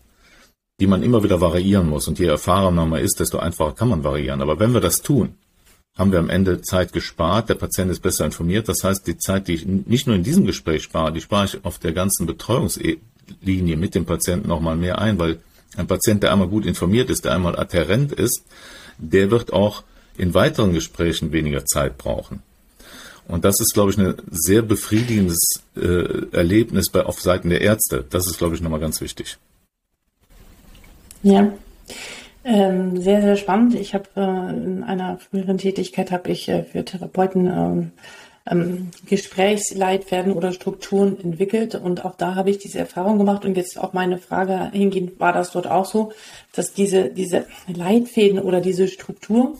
[0.80, 2.08] die man immer wieder variieren muss.
[2.08, 4.42] Und je erfahrener man ist, desto einfacher kann man variieren.
[4.42, 5.34] Aber wenn wir das tun,
[5.96, 7.48] haben wir am Ende Zeit gespart.
[7.48, 8.68] Der Patient ist besser informiert.
[8.68, 11.64] Das heißt, die Zeit, die ich nicht nur in diesem Gespräch spare, die spare ich
[11.64, 15.38] auf der ganzen Betreuungslinie mit dem Patienten noch mal mehr ein, weil
[15.76, 18.42] ein Patient, der einmal gut informiert ist, der einmal adherent ist,
[18.98, 19.82] der wird auch
[20.18, 22.42] in weiteren Gesprächen weniger Zeit brauchen.
[23.28, 28.04] Und das ist, glaube ich, ein sehr befriedigendes äh, Erlebnis bei, auf Seiten der Ärzte.
[28.08, 29.38] Das ist, glaube ich, nochmal ganz wichtig.
[31.22, 31.52] Ja.
[32.44, 33.74] Ähm, sehr, sehr spannend.
[33.74, 37.90] Ich habe äh, in einer früheren Tätigkeit habe ich äh, für Therapeuten ähm,
[38.48, 43.78] ähm, Gesprächsleitfäden oder Strukturen entwickelt und auch da habe ich diese Erfahrung gemacht und jetzt
[43.78, 46.12] auch meine Frage hingehend, war das dort auch so,
[46.54, 49.56] dass diese, diese Leitfäden oder diese Struktur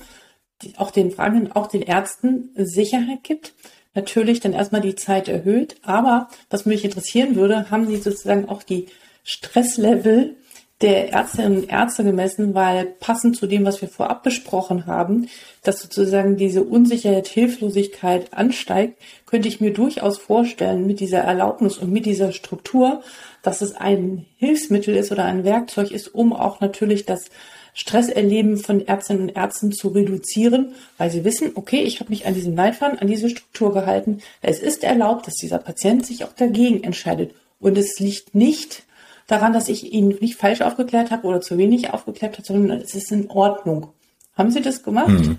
[0.62, 3.55] die auch den Fragen, auch den Ärzten Sicherheit gibt,
[3.95, 8.62] natürlich dann erstmal die Zeit erhöht, aber was mich interessieren würde, haben Sie sozusagen auch
[8.62, 8.87] die
[9.25, 10.37] Stresslevel
[10.83, 15.29] der Ärztinnen und Ärzte gemessen, weil passend zu dem, was wir vorab besprochen haben,
[15.62, 21.93] dass sozusagen diese Unsicherheit, Hilflosigkeit ansteigt, könnte ich mir durchaus vorstellen, mit dieser Erlaubnis und
[21.93, 23.03] mit dieser Struktur,
[23.43, 27.31] dass es ein Hilfsmittel ist oder ein Werkzeug ist, um auch natürlich das
[27.73, 32.35] Stresserleben von Ärztinnen und Ärzten zu reduzieren, weil sie wissen, okay, ich habe mich an
[32.35, 34.19] diesen Leitfaden, an diese Struktur gehalten.
[34.41, 37.35] Es ist erlaubt, dass dieser Patient sich auch dagegen entscheidet.
[37.61, 38.86] Und es liegt nicht
[39.27, 42.95] daran, dass ich ihn nicht falsch aufgeklärt habe oder zu wenig aufgeklärt habe, sondern es
[42.95, 43.89] ist in Ordnung.
[44.37, 45.09] Haben Sie das gemacht?
[45.09, 45.39] Mhm.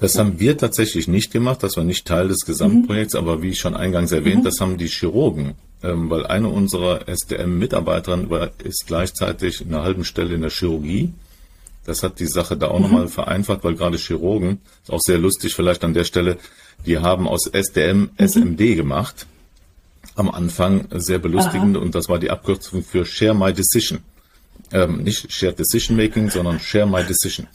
[0.00, 3.20] Das haben wir tatsächlich nicht gemacht, das war nicht Teil des Gesamtprojekts, mhm.
[3.20, 4.44] aber wie ich schon eingangs erwähnt, mhm.
[4.44, 8.30] das haben die Chirurgen, ähm, weil eine unserer SDM-Mitarbeiterinnen
[8.64, 11.12] ist gleichzeitig in einer halben Stelle in der Chirurgie.
[11.84, 12.84] Das hat die Sache da auch mhm.
[12.84, 16.38] nochmal vereinfacht, weil gerade Chirurgen, ist auch sehr lustig vielleicht an der Stelle,
[16.86, 19.26] die haben aus SDM SMD gemacht
[20.14, 21.84] am Anfang sehr belustigend Aha.
[21.84, 24.00] und das war die Abkürzung für Share My Decision.
[24.72, 27.46] Ähm, nicht Share Decision Making, sondern Share My Decision.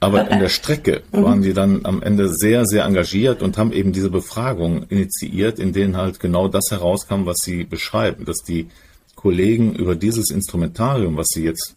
[0.00, 1.22] Aber in der Strecke mhm.
[1.22, 5.72] waren die dann am Ende sehr, sehr engagiert und haben eben diese Befragung initiiert, in
[5.72, 8.68] denen halt genau das herauskam, was sie beschreiben, dass die
[9.14, 11.74] Kollegen über dieses Instrumentarium, was sie jetzt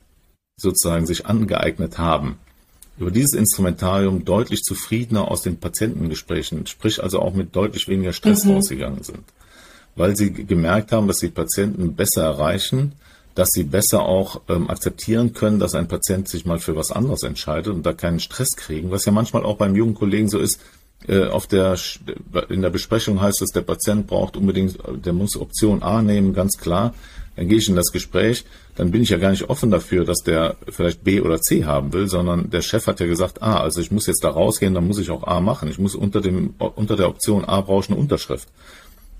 [0.57, 2.37] sozusagen sich angeeignet haben,
[2.99, 8.45] über dieses Instrumentarium deutlich zufriedener aus den Patientengesprächen, sprich also auch mit deutlich weniger Stress
[8.45, 8.51] mhm.
[8.51, 9.23] rausgegangen sind
[9.95, 12.93] weil sie gemerkt haben, dass sie Patienten besser erreichen,
[13.35, 17.23] dass sie besser auch ähm, akzeptieren können, dass ein Patient sich mal für was anderes
[17.23, 20.59] entscheidet und da keinen Stress kriegen, was ja manchmal auch beim jungen Kollegen so ist.
[21.07, 21.77] Äh, auf der,
[22.49, 26.57] in der Besprechung heißt es, der Patient braucht unbedingt, der muss Option A nehmen, ganz
[26.57, 26.93] klar.
[27.35, 28.43] Dann gehe ich in das Gespräch,
[28.75, 31.93] dann bin ich ja gar nicht offen dafür, dass der vielleicht B oder C haben
[31.93, 34.85] will, sondern der Chef hat ja gesagt, A, also ich muss jetzt da rausgehen, dann
[34.85, 35.69] muss ich auch A machen.
[35.69, 38.49] Ich muss unter dem, unter der Option A brauche ich eine Unterschrift.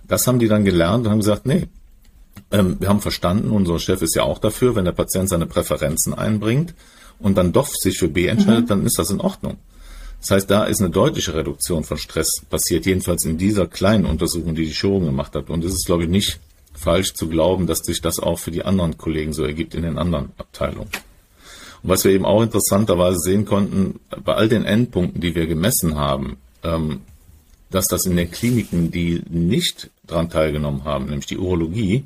[0.07, 1.67] Das haben die dann gelernt und haben gesagt, nee,
[2.51, 6.13] ähm, wir haben verstanden, unser Chef ist ja auch dafür, wenn der Patient seine Präferenzen
[6.13, 6.73] einbringt
[7.19, 8.67] und dann doch sich für B entscheidet, mhm.
[8.67, 9.57] dann ist das in Ordnung.
[10.21, 14.53] Das heißt, da ist eine deutliche Reduktion von Stress passiert, jedenfalls in dieser kleinen Untersuchung,
[14.53, 15.49] die die Chirurgen gemacht hat.
[15.49, 16.39] Und es ist, glaube ich, nicht
[16.73, 19.97] falsch zu glauben, dass sich das auch für die anderen Kollegen so ergibt in den
[19.97, 20.89] anderen Abteilungen.
[21.81, 25.95] Und was wir eben auch interessanterweise sehen konnten, bei all den Endpunkten, die wir gemessen
[25.95, 27.01] haben, ähm,
[27.71, 32.05] dass das in den Kliniken, die nicht daran teilgenommen haben, nämlich die Urologie,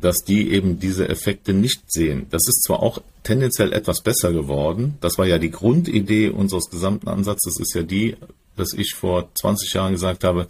[0.00, 2.26] dass die eben diese Effekte nicht sehen.
[2.30, 4.96] Das ist zwar auch tendenziell etwas besser geworden.
[5.00, 8.16] Das war ja die Grundidee unseres gesamten Ansatzes, ist ja die,
[8.56, 10.46] dass ich vor 20 Jahren gesagt habe,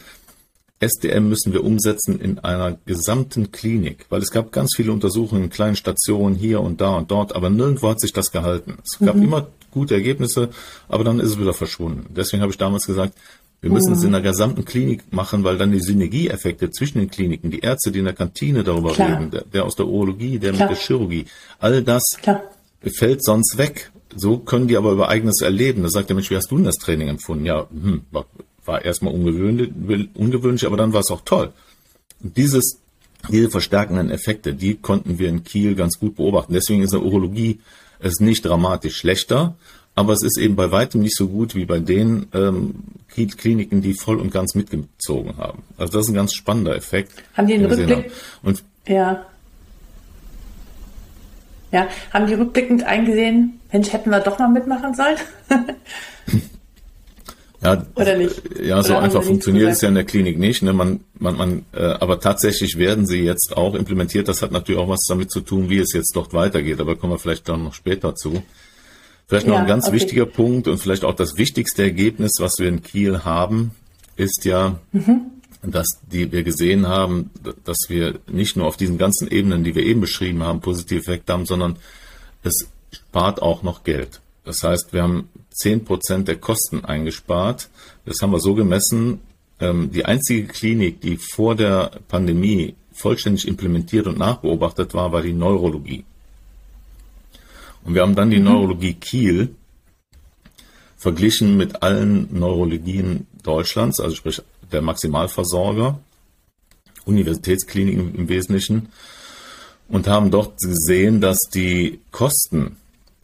[0.82, 5.50] SDM müssen wir umsetzen in einer gesamten Klinik, weil es gab ganz viele Untersuchungen in
[5.50, 8.78] kleinen Stationen hier und da und dort, aber nirgendwo hat sich das gehalten.
[8.84, 9.22] Es gab mhm.
[9.22, 10.50] immer gute Ergebnisse,
[10.88, 12.12] aber dann ist es wieder verschwunden.
[12.14, 13.14] Deswegen habe ich damals gesagt,
[13.62, 17.52] wir müssen es in der gesamten Klinik machen, weil dann die Synergieeffekte zwischen den Kliniken,
[17.52, 19.12] die Ärzte, die in der Kantine darüber Klar.
[19.12, 20.68] reden, der, der, aus der Urologie, der Klar.
[20.68, 21.26] mit der Chirurgie,
[21.60, 22.42] all das Klar.
[22.98, 23.92] fällt sonst weg.
[24.16, 25.84] So können die aber über eigenes Erleben.
[25.84, 27.46] Da sagt der Mensch, wie hast du denn das Training empfunden?
[27.46, 28.26] Ja, hm, war,
[28.64, 29.70] war erstmal ungewöhnlich,
[30.14, 31.52] ungewöhnlich, aber dann war es auch toll.
[32.20, 32.80] Und dieses,
[33.30, 36.52] diese verstärkenden Effekte, die konnten wir in Kiel ganz gut beobachten.
[36.52, 37.60] Deswegen ist der Urologie
[38.00, 39.54] es nicht dramatisch schlechter,
[39.94, 43.94] aber es ist eben bei weitem nicht so gut wie bei den ähm, Kliniken, die
[43.94, 45.62] voll und ganz mitgezogen haben.
[45.76, 47.12] Also das ist ein ganz spannender Effekt.
[47.34, 48.10] Haben die einen Rückblick?
[48.42, 49.26] Und ja.
[51.72, 55.16] Ja, haben die rückblickend eingesehen, Mensch, hätten wir doch mal mitmachen sollen?
[57.62, 58.42] ja, Oder nicht?
[58.62, 60.62] Ja, so Oder einfach funktioniert es ja in der Klinik nicht.
[60.62, 60.74] Ne?
[60.74, 64.28] Man, man, man, äh, aber tatsächlich werden sie jetzt auch implementiert.
[64.28, 66.78] Das hat natürlich auch was damit zu tun, wie es jetzt dort weitergeht.
[66.78, 68.42] Aber kommen wir vielleicht dann noch später zu.
[69.32, 69.96] Vielleicht noch ja, ein ganz okay.
[69.96, 73.70] wichtiger Punkt und vielleicht auch das wichtigste Ergebnis, was wir in Kiel haben,
[74.14, 75.22] ist ja, mhm.
[75.62, 77.30] dass die wir gesehen haben,
[77.64, 81.32] dass wir nicht nur auf diesen ganzen Ebenen, die wir eben beschrieben haben, positive Effekte
[81.32, 81.76] haben, sondern
[82.42, 84.20] es spart auch noch Geld.
[84.44, 87.70] Das heißt, wir haben zehn Prozent der Kosten eingespart.
[88.04, 89.20] Das haben wir so gemessen.
[89.60, 95.32] Ähm, die einzige Klinik, die vor der Pandemie vollständig implementiert und nachbeobachtet war, war die
[95.32, 96.04] Neurologie.
[97.84, 98.44] Und wir haben dann die mhm.
[98.44, 99.54] Neurologie Kiel
[100.96, 104.40] verglichen mit allen Neurologien Deutschlands, also sprich
[104.70, 105.98] der Maximalversorger,
[107.04, 108.88] Universitätskliniken im Wesentlichen,
[109.88, 112.76] und haben dort gesehen, dass die Kosten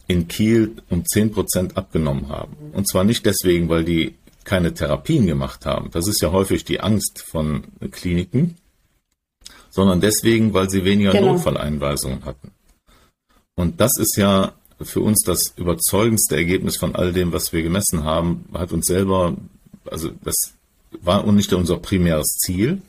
[0.07, 2.57] in Kiel um 10 Prozent abgenommen haben.
[2.73, 5.89] Und zwar nicht deswegen, weil die keine Therapien gemacht haben.
[5.91, 8.57] Das ist ja häufig die Angst von Kliniken,
[9.69, 11.33] sondern deswegen, weil sie weniger genau.
[11.33, 12.51] Notfalleinweisungen hatten.
[13.59, 18.05] Und das ist ja für uns das überzeugendste Ergebnis von all dem, was wir gemessen
[18.05, 19.35] haben, hat uns selber,
[19.83, 20.53] also das
[21.01, 22.81] war nicht unser primäres Ziel.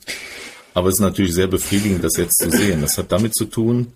[0.73, 2.83] Aber es ist natürlich sehr befriedigend, das jetzt zu sehen.
[2.83, 3.89] Das hat damit zu tun,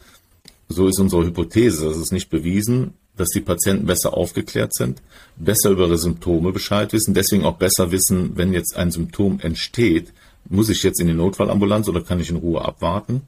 [0.68, 5.00] so ist unsere Hypothese, das ist nicht bewiesen, dass die Patienten besser aufgeklärt sind,
[5.36, 10.12] besser über ihre Symptome Bescheid wissen, deswegen auch besser wissen, wenn jetzt ein Symptom entsteht,
[10.48, 13.22] muss ich jetzt in die Notfallambulanz oder kann ich in Ruhe abwarten?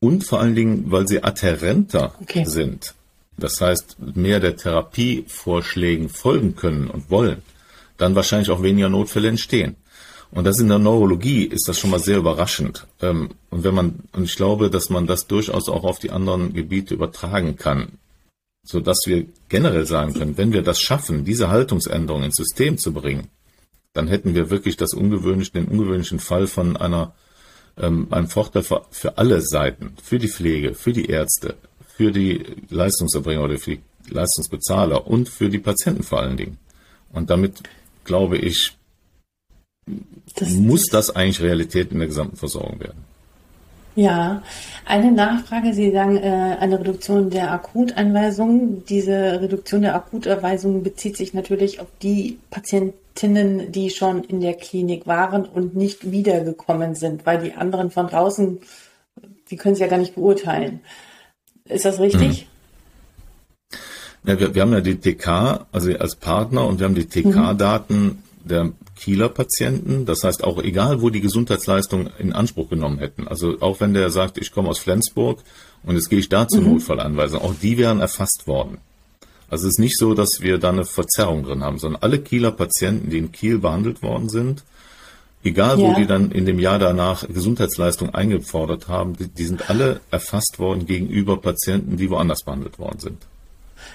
[0.00, 2.44] Und vor allen Dingen, weil sie adherenter okay.
[2.44, 2.94] sind.
[3.36, 7.42] Das heißt, mehr der Therapievorschlägen folgen können und wollen,
[7.96, 9.76] dann wahrscheinlich auch weniger Notfälle entstehen.
[10.30, 12.86] Und das in der Neurologie ist das schon mal sehr überraschend.
[13.00, 16.52] Ähm, und wenn man, und ich glaube, dass man das durchaus auch auf die anderen
[16.52, 17.98] Gebiete übertragen kann,
[18.62, 22.92] so dass wir generell sagen können, wenn wir das schaffen, diese Haltungsänderung ins System zu
[22.92, 23.28] bringen,
[23.92, 27.12] dann hätten wir wirklich das ungewöhnliche, den ungewöhnlichen Fall von einer,
[27.80, 31.56] ähm, einem Vorteil für, für alle Seiten, für die Pflege, für die Ärzte,
[31.96, 36.58] für die Leistungserbringer oder für die Leistungsbezahler und für die Patienten vor allen Dingen.
[37.12, 37.62] Und damit
[38.04, 38.76] glaube ich,
[40.36, 43.04] das muss das eigentlich Realität in der gesamten Versorgung werden.
[44.00, 44.42] Ja,
[44.86, 45.74] eine Nachfrage.
[45.74, 48.82] Sie sagen äh, eine Reduktion der Akutanweisungen.
[48.86, 55.06] Diese Reduktion der Akutanweisungen bezieht sich natürlich auf die Patientinnen, die schon in der Klinik
[55.06, 58.60] waren und nicht wiedergekommen sind, weil die anderen von draußen,
[59.50, 60.80] die können sie ja gar nicht beurteilen.
[61.66, 62.46] Ist das richtig?
[64.22, 64.30] Mhm.
[64.30, 68.02] Ja, wir, wir, haben ja die TK, also als Partner, und wir haben die TK-Daten
[68.02, 68.18] mhm.
[68.44, 70.04] der Kieler Patienten.
[70.04, 73.26] Das heißt auch egal, wo die Gesundheitsleistung in Anspruch genommen hätten.
[73.26, 75.40] Also auch wenn der sagt, ich komme aus Flensburg
[75.84, 76.74] und jetzt gehe ich da zur mhm.
[76.74, 78.78] Notfallanweisung, auch die wären erfasst worden.
[79.48, 82.52] Also es ist nicht so, dass wir da eine Verzerrung drin haben, sondern alle Kieler
[82.52, 84.62] Patienten, die in Kiel behandelt worden sind,
[85.42, 85.88] egal ja.
[85.88, 90.58] wo die dann in dem Jahr danach Gesundheitsleistung eingefordert haben, die, die sind alle erfasst
[90.58, 93.26] worden gegenüber Patienten, die woanders behandelt worden sind.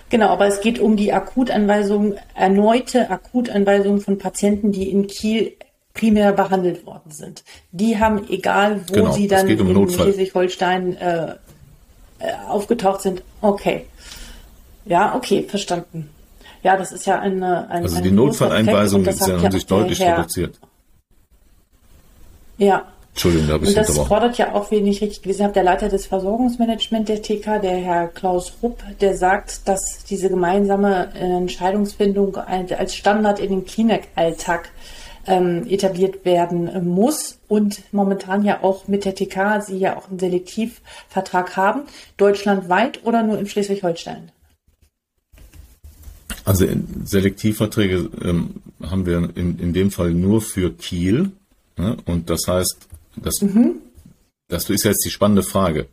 [0.09, 5.53] Genau, aber es geht um die Akutanweisung, erneute Akutanweisung von Patienten, die in Kiel
[5.93, 7.43] primär behandelt worden sind.
[7.71, 11.35] Die haben, egal wo genau, sie dann um in Schleswig-Holstein äh,
[12.19, 13.85] äh, aufgetaucht sind, okay.
[14.85, 16.09] Ja, okay, verstanden.
[16.61, 17.69] Ja, das ist ja eine.
[17.69, 20.59] eine also die Notfalleinweisung ist ja, haben sich deutlich reduziert.
[22.57, 25.53] Ja, Entschuldigung, da habe ich Und das fordert ja auch, wenn ich richtig gelesen habe,
[25.53, 31.13] der Leiter des Versorgungsmanagements der TK, der Herr Klaus Rupp, der sagt, dass diese gemeinsame
[31.15, 34.69] äh, Entscheidungsfindung als Standard in den Klinikalltag
[35.27, 40.19] ähm, etabliert werden muss und momentan ja auch mit der TK sie ja auch einen
[40.19, 41.83] Selektivvertrag haben,
[42.17, 44.29] deutschlandweit oder nur in Schleswig-Holstein?
[46.43, 46.67] Also
[47.05, 51.31] Selektivverträge ähm, haben wir in, in dem Fall nur für Kiel.
[51.77, 51.95] Ne?
[52.05, 53.75] Und das heißt, das, mhm.
[54.47, 55.87] das ist jetzt die spannende Frage.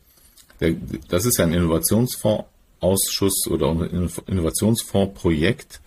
[1.09, 5.81] Das ist ja ein Innovationsfondsausschuss oder ein Innovationsfondsprojekt.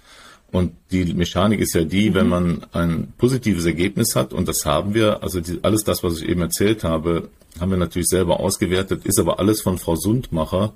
[0.51, 2.13] Und die Mechanik ist ja die, mhm.
[2.13, 6.21] wenn man ein positives Ergebnis hat, und das haben wir, also die, alles das, was
[6.21, 10.73] ich eben erzählt habe, haben wir natürlich selber ausgewertet, ist aber alles von Frau Sundmacher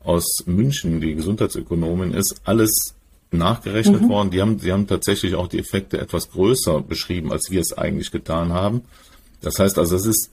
[0.00, 2.94] aus München, die Gesundheitsökonomin ist, alles
[3.32, 4.08] nachgerechnet mhm.
[4.08, 4.30] worden.
[4.30, 8.12] Die haben, die haben tatsächlich auch die Effekte etwas größer beschrieben, als wir es eigentlich
[8.12, 8.82] getan haben.
[9.40, 10.30] Das heißt also, es ist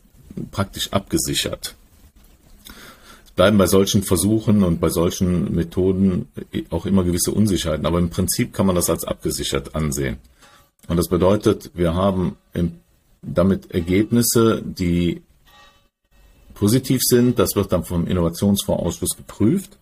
[0.52, 1.76] praktisch abgesichert.
[3.26, 6.28] Es bleiben bei solchen Versuchen und bei solchen Methoden
[6.70, 10.18] auch immer gewisse Unsicherheiten, aber im Prinzip kann man das als abgesichert ansehen.
[10.88, 12.38] Und das bedeutet, wir haben
[13.22, 15.22] damit Ergebnisse, die
[16.54, 17.39] positiv sind.
[17.39, 19.78] Das wird dann vom Innovationsfondsausschuss geprüft.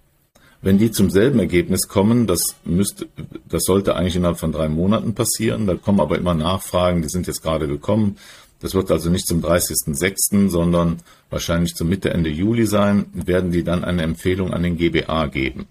[0.64, 3.08] Wenn die zum selben Ergebnis kommen, das müsste,
[3.50, 5.66] das sollte eigentlich innerhalb von drei Monaten passieren.
[5.66, 8.18] Da kommen aber immer Nachfragen, die sind jetzt gerade gekommen.
[8.62, 13.64] Das wird also nicht zum 30.06., sondern wahrscheinlich zum Mitte, Ende Juli sein, werden die
[13.64, 15.66] dann eine Empfehlung an den GBA geben.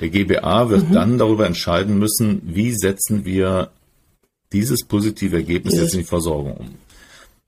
[0.00, 0.92] Der GBA wird mhm.
[0.92, 3.70] dann darüber entscheiden müssen, wie setzen wir
[4.52, 6.74] dieses positive Ergebnis jetzt in die Versorgung um.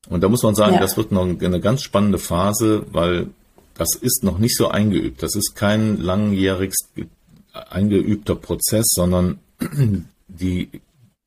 [0.09, 0.81] Und da muss man sagen, ja.
[0.81, 3.29] das wird noch eine ganz spannende Phase, weil
[3.75, 5.23] das ist noch nicht so eingeübt.
[5.23, 6.73] Das ist kein langjährig
[7.53, 9.39] eingeübter Prozess, sondern
[10.29, 10.69] die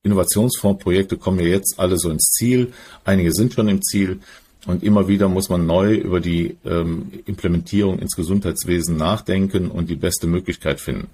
[0.04, 2.72] Innovationsfondsprojekte kommen ja jetzt alle so ins Ziel.
[3.04, 4.20] Einige sind schon im Ziel.
[4.66, 9.96] Und immer wieder muss man neu über die ähm, Implementierung ins Gesundheitswesen nachdenken und die
[9.96, 11.08] beste Möglichkeit finden.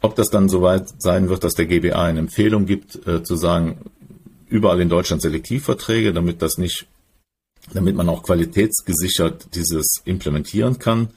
[0.00, 3.78] Ob das dann soweit sein wird, dass der GBA eine Empfehlung gibt, äh, zu sagen,
[4.48, 6.86] überall in Deutschland Selektivverträge, damit das nicht,
[7.72, 11.10] damit man auch qualitätsgesichert dieses implementieren kann.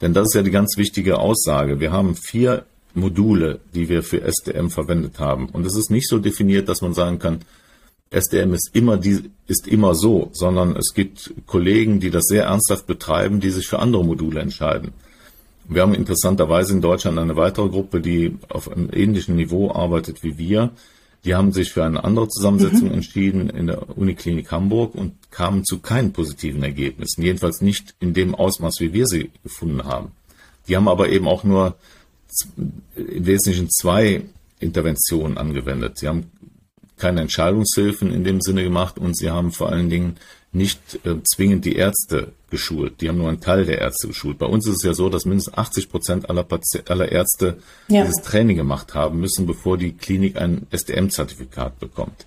[0.00, 1.80] Denn das ist ja die ganz wichtige Aussage.
[1.80, 5.48] Wir haben vier Module, die wir für SDM verwendet haben.
[5.48, 7.40] Und es ist nicht so definiert, dass man sagen kann,
[8.10, 12.86] SDM ist immer die, ist immer so, sondern es gibt Kollegen, die das sehr ernsthaft
[12.86, 14.92] betreiben, die sich für andere Module entscheiden.
[15.68, 20.36] Wir haben interessanterweise in Deutschland eine weitere Gruppe, die auf einem ähnlichen Niveau arbeitet wie
[20.38, 20.72] wir,
[21.24, 22.94] Die haben sich für eine andere Zusammensetzung mhm.
[22.94, 27.22] entschieden in der Uniklinik Hamburg und kamen zu keinen positiven Ergebnissen.
[27.22, 30.12] Jedenfalls nicht in dem Ausmaß, wie wir sie gefunden haben.
[30.66, 31.74] Die haben aber eben auch nur
[32.56, 34.22] im Wesentlichen zwei
[34.58, 35.98] Interventionen angewendet.
[35.98, 36.30] Sie haben
[36.96, 40.16] keine Entscheidungshilfen in dem Sinne gemacht und sie haben vor allen Dingen
[40.52, 43.00] nicht äh, zwingend die Ärzte geschult.
[43.00, 44.38] Die haben nur einen Teil der Ärzte geschult.
[44.38, 46.46] Bei uns ist es ja so, dass mindestens 80 Prozent aller,
[46.88, 47.58] aller Ärzte
[47.88, 48.02] ja.
[48.02, 52.26] dieses Training gemacht haben müssen, bevor die Klinik ein SDM-Zertifikat bekommt.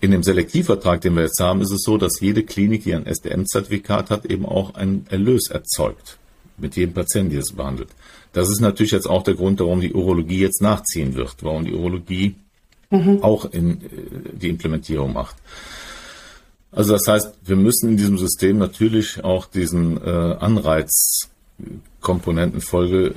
[0.00, 3.06] In dem Selektivvertrag, den wir jetzt haben, ist es so, dass jede Klinik, die ein
[3.06, 6.18] SDM-Zertifikat hat, eben auch einen Erlös erzeugt.
[6.56, 7.88] Mit jedem Patienten, die es behandelt.
[8.32, 11.72] Das ist natürlich jetzt auch der Grund, warum die Urologie jetzt nachziehen wird, warum die
[11.72, 12.34] Urologie
[12.90, 13.22] mhm.
[13.22, 13.86] auch in, äh,
[14.32, 15.36] die Implementierung macht.
[16.70, 23.14] Also das heißt, wir müssen in diesem System natürlich auch diesen äh, Anreizkomponentenfolge äh,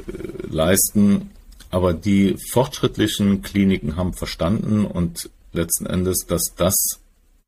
[0.50, 1.32] leisten.
[1.72, 7.00] Aber die fortschrittlichen Kliniken haben verstanden und letzten Endes, dass das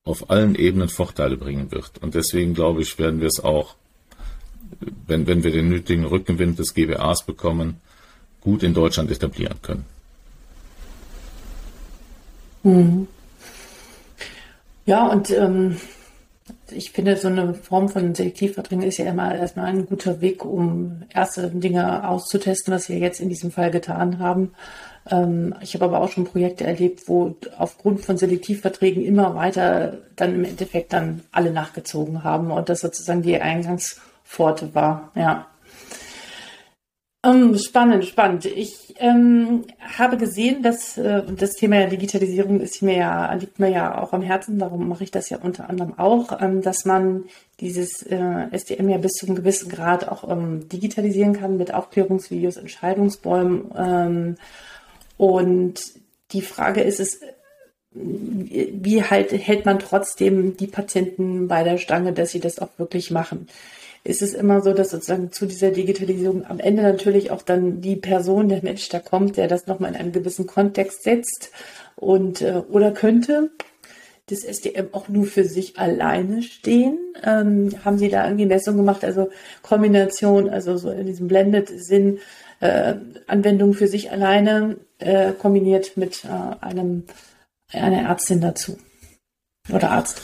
[0.04, 1.92] auf allen Ebenen Vorteile bringen wird.
[2.02, 3.76] Und deswegen glaube ich, werden wir es auch,
[5.08, 7.82] wenn, wenn wir den nötigen Rückenwind des GBAs bekommen,
[8.42, 9.86] gut in Deutschland etablieren können.
[12.64, 13.08] Mhm.
[14.86, 15.78] Ja, und ähm,
[16.72, 21.04] ich finde, so eine Form von Selektivverdrängung ist ja immer erstmal ein guter Weg, um
[21.14, 24.54] erste Dinge auszutesten, was wir jetzt in diesem Fall getan haben.
[25.10, 30.36] Ähm, ich habe aber auch schon Projekte erlebt, wo aufgrund von Selektivverträgen immer weiter dann
[30.36, 33.34] im Endeffekt dann alle nachgezogen haben und das sozusagen die
[34.28, 35.12] Eingangspforte war.
[35.16, 35.48] Ja.
[37.24, 38.46] Ähm, spannend, spannend.
[38.46, 44.02] Ich ähm, habe gesehen, dass äh, das Thema Digitalisierung ist mir ja, liegt mir ja
[44.02, 47.26] auch am Herzen, darum mache ich das ja unter anderem auch, ähm, dass man
[47.60, 52.58] dieses äh, SDM ja bis zu einem gewissen Grad auch ähm, digitalisieren kann mit Aufklärungsvideos,
[52.58, 53.72] Entscheidungsbäumen.
[53.76, 54.36] Ähm,
[55.18, 55.82] und
[56.32, 57.20] die Frage ist es,
[57.92, 63.10] wie halt hält man trotzdem die Patienten bei der Stange, dass sie das auch wirklich
[63.10, 63.48] machen?
[64.08, 67.98] Ist es immer so, dass sozusagen zu dieser Digitalisierung am Ende natürlich auch dann die
[67.98, 71.52] Person, der Mensch da kommt, der das nochmal in einen gewissen Kontext setzt
[71.96, 73.52] und äh, oder könnte
[74.30, 76.98] das SDM auch nur für sich alleine stehen?
[77.24, 79.04] Ähm, haben Sie da irgendwie Messungen gemacht?
[79.04, 79.30] Also
[79.62, 82.20] Kombination, also so in diesem Blended-Sinn,
[82.62, 82.96] äh,
[83.28, 87.04] Anwendung für sich alleine äh, kombiniert mit äh, einem
[87.74, 88.78] einer Ärztin dazu
[89.72, 90.22] oder Arzt?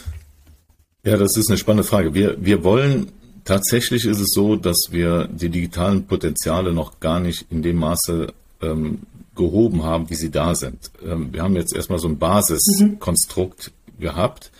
[1.05, 2.13] Ja, das ist eine spannende Frage.
[2.13, 3.11] Wir, wir wollen
[3.45, 8.33] Tatsächlich ist es so, dass wir die digitalen Potenziale noch gar nicht in dem Maße
[8.61, 8.99] ähm,
[9.35, 10.91] gehoben haben, wie sie da sind.
[11.05, 14.01] Ähm, wir haben jetzt erstmal so ein Basiskonstrukt mhm.
[14.01, 14.51] gehabt.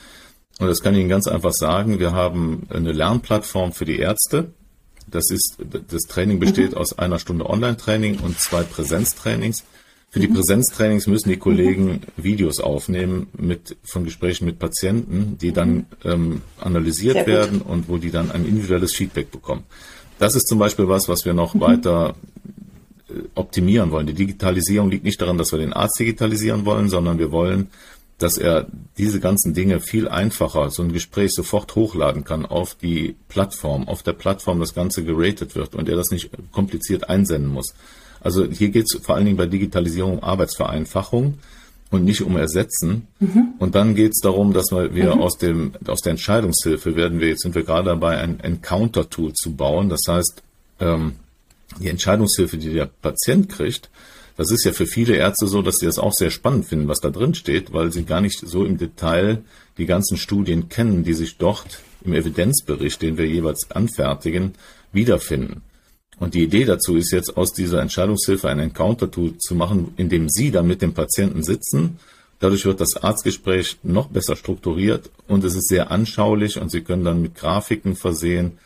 [0.60, 2.00] Und das kann ich Ihnen ganz einfach sagen.
[2.00, 4.52] Wir haben eine Lernplattform für die Ärzte.
[5.08, 5.58] Das ist,
[5.90, 6.78] das Training besteht mhm.
[6.78, 9.64] aus einer Stunde Online-Training und zwei Präsenztrainings.
[10.14, 10.28] Für die.
[10.28, 17.26] Präsenztrainings müssen die Kollegen Videos aufnehmen mit, von Gesprächen mit Patienten, die dann ähm, analysiert
[17.26, 19.64] werden und wo die dann ein individuelles Feedback bekommen.
[20.20, 21.61] Das ist zum Beispiel was, was wir noch mhm.
[21.61, 22.14] weiter
[23.09, 24.05] äh, optimieren wollen.
[24.05, 27.70] Die Digitalisierung liegt nicht daran, dass wir den Arzt digitalisieren wollen, sondern wir wollen,
[28.20, 28.68] dass er
[28.99, 34.03] diese ganzen Dinge viel einfacher, so ein Gespräch sofort hochladen kann auf die Plattform, auf
[34.03, 37.74] der Plattform das Ganze geratet wird und er das nicht kompliziert einsenden muss.
[38.24, 41.39] Also hier geht es vor allen Dingen bei Digitalisierung um Arbeitsvereinfachung
[41.91, 43.07] und nicht um Ersetzen.
[43.19, 43.53] Mhm.
[43.59, 45.21] Und dann geht es darum, dass wir, mhm.
[45.21, 49.55] aus, dem, aus der Entscheidungshilfe werden wir, jetzt sind wir gerade dabei, ein Encounter-Tool zu
[49.55, 49.89] bauen.
[49.89, 50.41] Das heißt,
[50.80, 51.13] ähm,
[51.80, 53.89] die Entscheidungshilfe, die der Patient kriegt,
[54.36, 56.99] das ist ja für viele Ärzte so, dass sie das auch sehr spannend finden, was
[56.99, 59.43] da drin steht, weil sie gar nicht so im Detail
[59.78, 64.53] die ganzen Studien kennen, die sich dort im Evidenzbericht, den wir jeweils anfertigen,
[64.91, 65.61] wiederfinden.
[66.20, 70.30] Und die Idee dazu ist jetzt aus dieser Entscheidungshilfe ein Encounter-Tool zu machen, in dem
[70.30, 71.99] Sie dann mit dem Patienten sitzen.
[72.39, 77.03] Dadurch wird das Arztgespräch noch besser strukturiert und es ist sehr anschaulich und Sie können
[77.03, 78.57] dann mit Grafiken versehen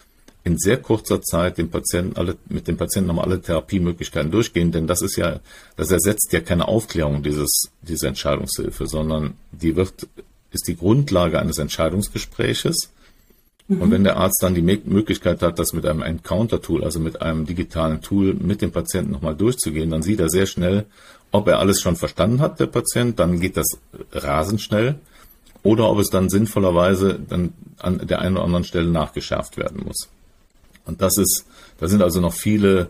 [0.48, 4.88] in sehr kurzer Zeit den Patienten alle, mit dem Patienten nochmal alle Therapiemöglichkeiten durchgehen, denn
[4.88, 5.42] das ist ja,
[5.76, 10.08] das ersetzt ja keine Aufklärung dieses, dieser Entscheidungshilfe, sondern die wird,
[10.52, 12.92] ist die Grundlage eines Entscheidungsgespräches
[13.68, 13.82] Mhm.
[13.82, 17.46] Und wenn der Arzt dann die Möglichkeit hat, das mit einem Encounter-Tool, also mit einem
[17.46, 20.86] digitalen Tool mit dem Patienten nochmal durchzugehen, dann sieht er sehr schnell,
[21.32, 23.68] ob er alles schon verstanden hat, der Patient, dann geht das
[24.12, 24.96] rasend schnell,
[25.64, 30.08] oder ob es dann sinnvollerweise dann an der einen oder anderen Stelle nachgeschärft werden muss.
[30.86, 31.46] Und das ist,
[31.80, 32.90] da sind also noch viele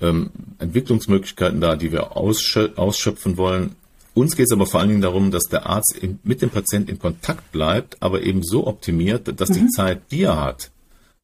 [0.00, 3.74] ähm, Entwicklungsmöglichkeiten da, die wir ausschöpfen wollen.
[4.14, 6.90] Uns geht es aber vor allen Dingen darum, dass der Arzt in, mit dem Patienten
[6.90, 9.54] in Kontakt bleibt, aber eben so optimiert, dass mhm.
[9.54, 10.70] die Zeit, die er hat,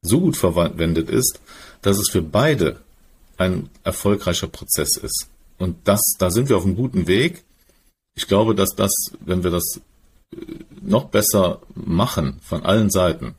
[0.01, 1.39] so gut verwendet ist,
[1.81, 2.81] dass es für beide
[3.37, 5.29] ein erfolgreicher Prozess ist.
[5.57, 7.43] Und das, da sind wir auf einem guten Weg.
[8.15, 9.79] ich glaube, dass das, wenn wir das
[10.33, 10.37] äh,
[10.81, 13.35] noch besser machen von allen Seiten,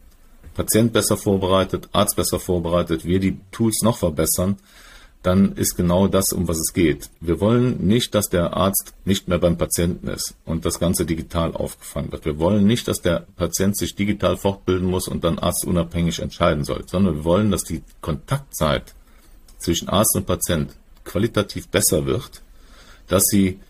[0.55, 4.57] Patient besser vorbereitet, Arzt besser vorbereitet, wir die Tools noch verbessern,
[5.23, 7.11] dann ist genau das, um was es geht.
[7.21, 11.55] Wir wollen nicht, dass der Arzt nicht mehr beim Patienten ist und das Ganze digital
[11.55, 12.25] aufgefangen wird.
[12.25, 16.83] Wir wollen nicht, dass der Patient sich digital fortbilden muss und dann arztunabhängig entscheiden soll,
[16.87, 18.95] sondern wir wollen, dass die Kontaktzeit
[19.59, 22.43] zwischen Arzt und Patient qualitativ besser wird,
[23.07, 23.61] dass sie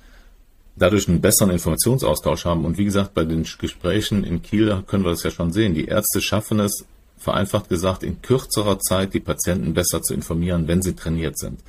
[0.76, 2.64] dadurch einen besseren Informationsaustausch haben.
[2.64, 5.74] Und wie gesagt, bei den Gesprächen in Kiel können wir das ja schon sehen.
[5.74, 6.86] Die Ärzte schaffen es,
[7.22, 11.60] vereinfacht gesagt, in kürzerer Zeit die Patienten besser zu informieren, wenn sie trainiert sind.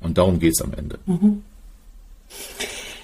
[0.00, 0.98] Und darum geht es am Ende.
[1.06, 1.42] Mhm.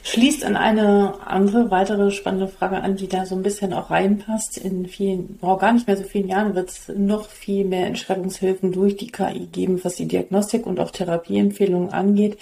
[0.06, 4.58] Schließt an eine andere, weitere spannende Frage an, die da so ein bisschen auch reinpasst.
[4.58, 8.70] In vielen, wow, gar nicht mehr so vielen Jahren wird es noch viel mehr Entscheidungshilfen
[8.70, 12.36] durch die KI geben, was die Diagnostik und auch Therapieempfehlungen angeht.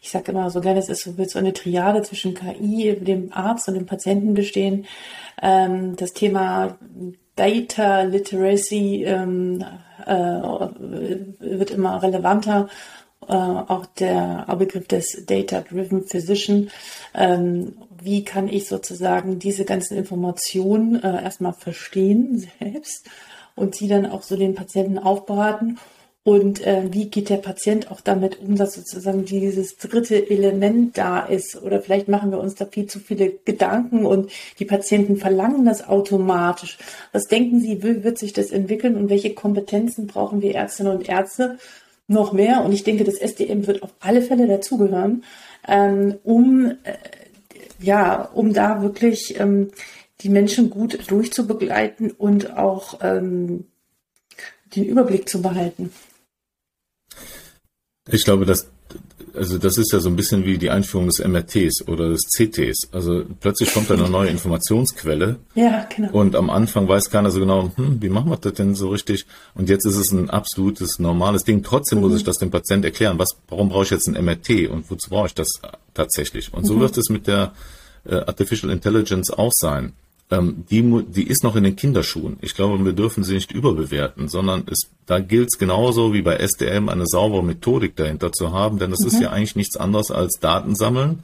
[0.00, 3.30] Ich sage immer so gerne, es ist so, wird so eine Triade zwischen KI, dem
[3.30, 4.86] Arzt und dem Patienten bestehen.
[5.40, 6.78] Ähm, das Thema
[7.36, 9.64] Data Literacy ähm,
[10.06, 12.68] äh, wird immer relevanter.
[13.28, 16.70] Äh, auch der Begriff des Data-Driven Physician.
[17.14, 23.08] Ähm, wie kann ich sozusagen diese ganzen Informationen äh, erstmal verstehen selbst
[23.54, 25.78] und sie dann auch so den Patienten aufbereiten
[26.24, 31.26] und äh, wie geht der Patient auch damit um, dass sozusagen dieses dritte Element da
[31.26, 31.60] ist?
[31.60, 35.88] Oder vielleicht machen wir uns da viel zu viele Gedanken und die Patienten verlangen das
[35.88, 36.78] automatisch.
[37.10, 41.08] Was denken Sie, wie wird sich das entwickeln und welche Kompetenzen brauchen wir Ärztinnen und
[41.08, 41.58] Ärzte
[42.06, 42.62] noch mehr?
[42.64, 45.24] Und ich denke, das SDM wird auf alle Fälle dazugehören,
[45.66, 46.94] ähm, um, äh,
[47.80, 49.72] ja, um da wirklich ähm,
[50.20, 53.64] die Menschen gut durchzubegleiten und auch ähm,
[54.76, 55.90] den Überblick zu behalten.
[58.12, 58.68] Ich glaube, dass
[59.34, 62.88] also das ist ja so ein bisschen wie die Einführung des MRTs oder des CTs.
[62.92, 65.36] Also plötzlich kommt da eine neue Informationsquelle.
[65.54, 66.12] Ja, genau.
[66.12, 69.26] Und am Anfang weiß keiner so genau, hm, wie machen wir das denn so richtig?
[69.54, 71.62] Und jetzt ist es ein absolutes normales Ding.
[71.62, 72.04] Trotzdem mhm.
[72.04, 73.18] muss ich das dem Patienten erklären.
[73.18, 75.48] Was, warum brauche ich jetzt ein MRT und wozu brauche ich das
[75.94, 76.52] tatsächlich?
[76.52, 76.80] Und so mhm.
[76.80, 77.52] wird es mit der
[78.06, 79.92] äh, Artificial Intelligence auch sein
[80.40, 82.38] die, die ist noch in den Kinderschuhen.
[82.40, 86.36] Ich glaube, wir dürfen sie nicht überbewerten, sondern es, da gilt es genauso wie bei
[86.36, 89.06] SDM eine saubere Methodik dahinter zu haben, denn das mhm.
[89.08, 91.20] ist ja eigentlich nichts anderes als Daten sammeln,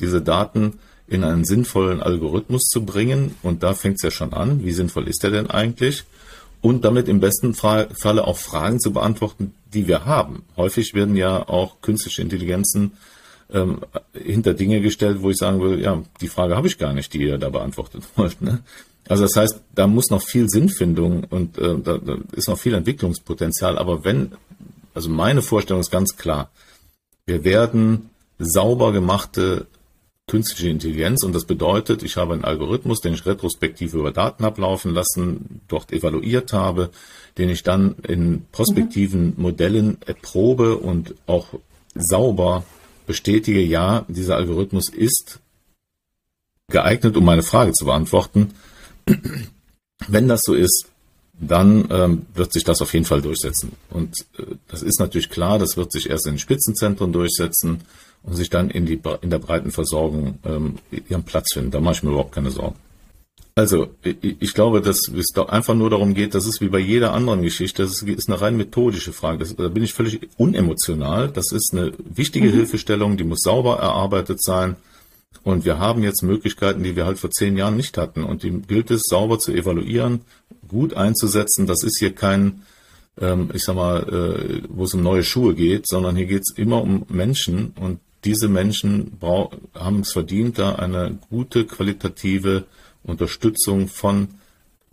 [0.00, 0.74] diese Daten
[1.06, 5.08] in einen sinnvollen Algorithmus zu bringen und da fängt es ja schon an, wie sinnvoll
[5.08, 6.04] ist der denn eigentlich?
[6.60, 10.42] Und damit im besten Falle auch Fragen zu beantworten, die wir haben.
[10.56, 12.92] Häufig werden ja auch künstliche Intelligenzen
[13.52, 13.80] ähm,
[14.12, 17.22] hinter Dinge gestellt, wo ich sagen würde, ja, die Frage habe ich gar nicht, die
[17.22, 18.40] ihr da beantwortet wollt.
[18.42, 18.60] Ne?
[19.08, 22.74] Also das heißt, da muss noch viel Sinnfindung und äh, da, da ist noch viel
[22.74, 23.78] Entwicklungspotenzial.
[23.78, 24.32] Aber wenn,
[24.94, 26.50] also meine Vorstellung ist ganz klar,
[27.26, 29.66] wir werden sauber gemachte
[30.28, 34.92] künstliche Intelligenz und das bedeutet, ich habe einen Algorithmus, den ich retrospektiv über Daten ablaufen
[34.92, 36.90] lassen, dort evaluiert habe,
[37.38, 41.46] den ich dann in prospektiven Modellen erprobe und auch
[41.94, 42.64] sauber
[43.08, 45.40] bestätige, ja, dieser Algorithmus ist
[46.70, 48.52] geeignet, um meine Frage zu beantworten.
[50.06, 50.86] Wenn das so ist,
[51.40, 53.72] dann ähm, wird sich das auf jeden Fall durchsetzen.
[53.90, 57.80] Und äh, das ist natürlich klar, das wird sich erst in den Spitzenzentren durchsetzen
[58.22, 60.76] und sich dann in, die, in der breiten Versorgung ähm,
[61.08, 61.70] ihren Platz finden.
[61.70, 62.76] Da mache ich mir überhaupt keine Sorgen.
[63.58, 67.42] Also, ich glaube, dass es einfach nur darum geht, das ist wie bei jeder anderen
[67.42, 69.38] Geschichte, das ist eine rein methodische Frage.
[69.38, 71.28] Das, da bin ich völlig unemotional.
[71.28, 72.52] Das ist eine wichtige mhm.
[72.52, 74.76] Hilfestellung, die muss sauber erarbeitet sein.
[75.42, 78.22] Und wir haben jetzt Möglichkeiten, die wir halt vor zehn Jahren nicht hatten.
[78.22, 80.20] Und die gilt es sauber zu evaluieren,
[80.68, 81.66] gut einzusetzen.
[81.66, 82.62] Das ist hier kein,
[83.20, 86.56] ähm, ich sag mal, äh, wo es um neue Schuhe geht, sondern hier geht es
[86.56, 87.72] immer um Menschen.
[87.80, 89.18] Und diese Menschen
[89.74, 92.64] haben es verdient, da eine gute, qualitative
[93.08, 94.28] Unterstützung von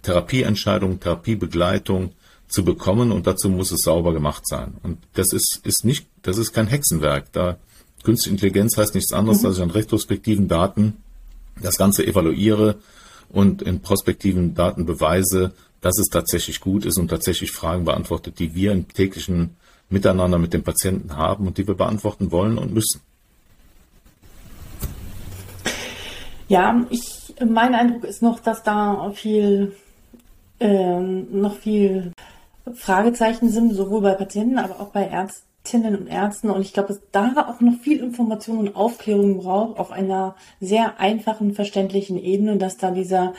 [0.02, 2.14] Therapieentscheidungen, Therapiebegleitung
[2.48, 4.76] zu bekommen und dazu muss es sauber gemacht sein.
[4.84, 7.32] Und das ist, ist nicht, das ist kein Hexenwerk.
[7.32, 7.58] Da
[8.06, 9.48] Künstliche Intelligenz heißt nichts anderes, mhm.
[9.48, 10.98] als ich an retrospektiven Daten
[11.62, 12.78] das Ganze evaluiere
[13.30, 18.54] und in prospektiven Daten beweise, dass es tatsächlich gut ist und tatsächlich Fragen beantwortet, die
[18.54, 19.58] wir im täglichen
[19.90, 23.02] Miteinander mit dem Patienten haben und die wir beantworten wollen und müssen.
[26.48, 29.76] Ja, ich mein Eindruck ist noch, dass da viel,
[30.60, 32.12] ähm, noch viel
[32.74, 36.50] Fragezeichen sind, sowohl bei Patienten, aber auch bei Ärztinnen und Ärzten.
[36.50, 41.00] Und ich glaube, dass da auch noch viel Information und Aufklärung braucht auf einer sehr
[41.00, 43.34] einfachen, verständlichen Ebene, dass da dieser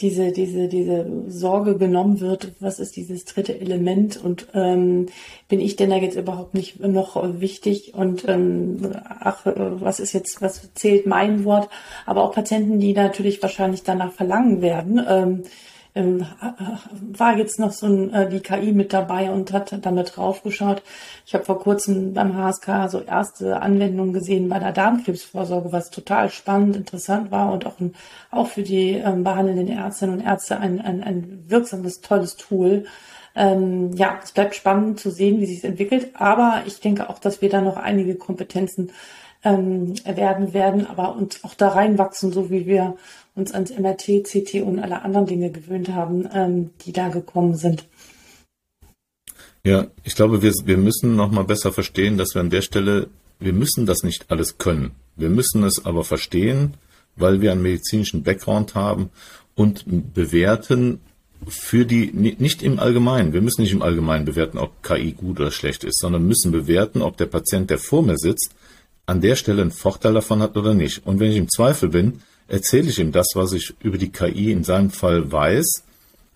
[0.00, 5.06] diese, diese, diese Sorge genommen wird, was ist dieses dritte Element und ähm,
[5.48, 10.42] bin ich denn da jetzt überhaupt nicht noch wichtig und ähm, ach, was ist jetzt,
[10.42, 11.70] was zählt mein Wort?
[12.04, 15.42] Aber auch Patienten, die natürlich wahrscheinlich danach verlangen werden, ähm,
[15.96, 16.26] ähm,
[16.98, 20.82] war jetzt noch so ein, äh, die KI mit dabei und hat damit draufgeschaut.
[21.24, 26.30] Ich habe vor kurzem beim HSK so erste Anwendungen gesehen bei der Darmkrebsvorsorge, was total
[26.30, 27.94] spannend, interessant war und auch, ein,
[28.30, 32.84] auch für die ähm, behandelnden Ärztinnen und Ärzte ein, ein, ein wirksames, tolles Tool.
[33.34, 37.18] Ähm, ja, es bleibt spannend zu sehen, wie sich es entwickelt, aber ich denke auch,
[37.18, 38.92] dass wir da noch einige Kompetenzen
[39.44, 42.96] ähm, werden werden, aber uns auch da reinwachsen, so wie wir
[43.36, 47.86] uns ans MRT, CT und alle anderen Dinge gewöhnt haben, ähm, die da gekommen sind.
[49.64, 53.08] Ja, ich glaube, wir, wir müssen noch mal besser verstehen, dass wir an der Stelle,
[53.38, 54.92] wir müssen das nicht alles können.
[55.16, 56.74] Wir müssen es aber verstehen,
[57.16, 59.10] weil wir einen medizinischen Background haben
[59.54, 59.84] und
[60.14, 61.00] bewerten
[61.48, 65.50] für die, nicht im Allgemeinen, wir müssen nicht im Allgemeinen bewerten, ob KI gut oder
[65.50, 68.54] schlecht ist, sondern müssen bewerten, ob der Patient, der vor mir sitzt,
[69.04, 71.06] an der Stelle einen Vorteil davon hat oder nicht.
[71.06, 74.52] Und wenn ich im Zweifel bin, erzähle ich ihm das, was ich über die KI
[74.52, 75.82] in seinem Fall weiß.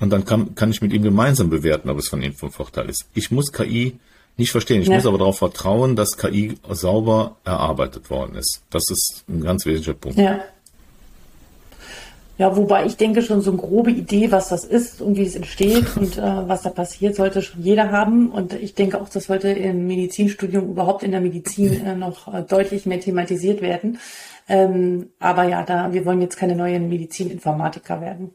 [0.01, 2.89] Und dann kann, kann ich mit ihm gemeinsam bewerten, ob es von ihm von Vorteil
[2.89, 3.07] ist.
[3.15, 3.99] Ich muss KI
[4.37, 4.81] nicht verstehen.
[4.81, 4.95] Ich ja.
[4.95, 8.63] muss aber darauf vertrauen, dass KI sauber erarbeitet worden ist.
[8.71, 10.19] Das ist ein ganz wesentlicher Punkt.
[10.19, 10.41] Ja.
[12.39, 15.35] Ja, wobei ich denke schon so eine grobe Idee, was das ist und wie es
[15.35, 18.31] entsteht und äh, was da passiert, sollte schon jeder haben.
[18.31, 22.43] Und ich denke auch, das sollte im Medizinstudium überhaupt in der Medizin äh, noch äh,
[22.43, 23.99] deutlich mehr thematisiert werden.
[24.51, 28.35] Ähm, aber ja, da wir wollen jetzt keine neuen Medizininformatiker werden.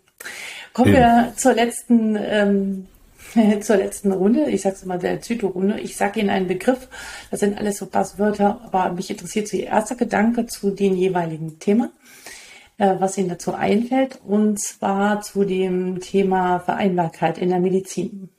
[0.72, 1.00] Kommen ja.
[1.00, 2.88] wir zur letzten ähm,
[3.62, 4.50] zur letzten Runde.
[4.50, 5.82] Ich sage es mal der Zyto-Runde.
[5.82, 6.88] Ich sage Ihnen einen Begriff.
[7.32, 11.60] Das sind alles so Passwörter, aber mich interessiert so Ihr erster Gedanke zu dem jeweiligen
[11.60, 11.92] Thema,
[12.78, 18.30] äh, was Ihnen dazu einfällt, und zwar zu dem Thema Vereinbarkeit in der Medizin.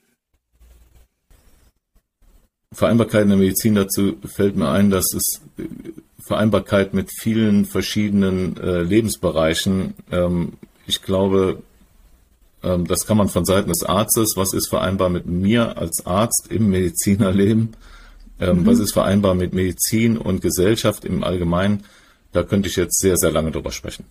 [2.72, 5.42] Vereinbarkeit in der Medizin, dazu fällt mir ein, dass es
[6.26, 9.94] Vereinbarkeit mit vielen verschiedenen äh, Lebensbereichen.
[10.10, 10.54] Ähm,
[10.84, 11.62] ich glaube,
[12.64, 14.32] ähm, das kann man von Seiten des Arztes.
[14.36, 17.76] Was ist vereinbar mit mir als Arzt im Medizinerleben?
[18.40, 18.66] Ähm, mhm.
[18.66, 21.84] Was ist vereinbar mit Medizin und Gesellschaft im Allgemeinen?
[22.32, 24.04] Da könnte ich jetzt sehr, sehr lange drüber sprechen.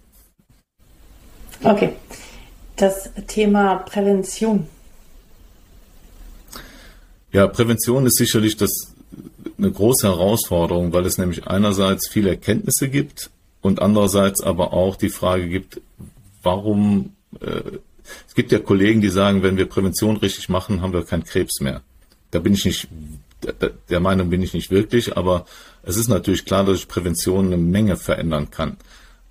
[1.63, 1.93] Okay.
[2.77, 4.67] Das Thema Prävention.
[7.33, 8.94] Ja, Prävention ist sicherlich das
[9.57, 13.29] eine große Herausforderung, weil es nämlich einerseits viele Erkenntnisse gibt
[13.61, 15.81] und andererseits aber auch die Frage gibt,
[16.43, 17.61] warum, äh,
[18.27, 21.59] es gibt ja Kollegen, die sagen, wenn wir Prävention richtig machen, haben wir keinen Krebs
[21.61, 21.81] mehr.
[22.31, 22.87] Da bin ich nicht,
[23.89, 25.45] der Meinung bin ich nicht wirklich, aber
[25.83, 28.77] es ist natürlich klar, dass ich Prävention eine Menge verändern kann.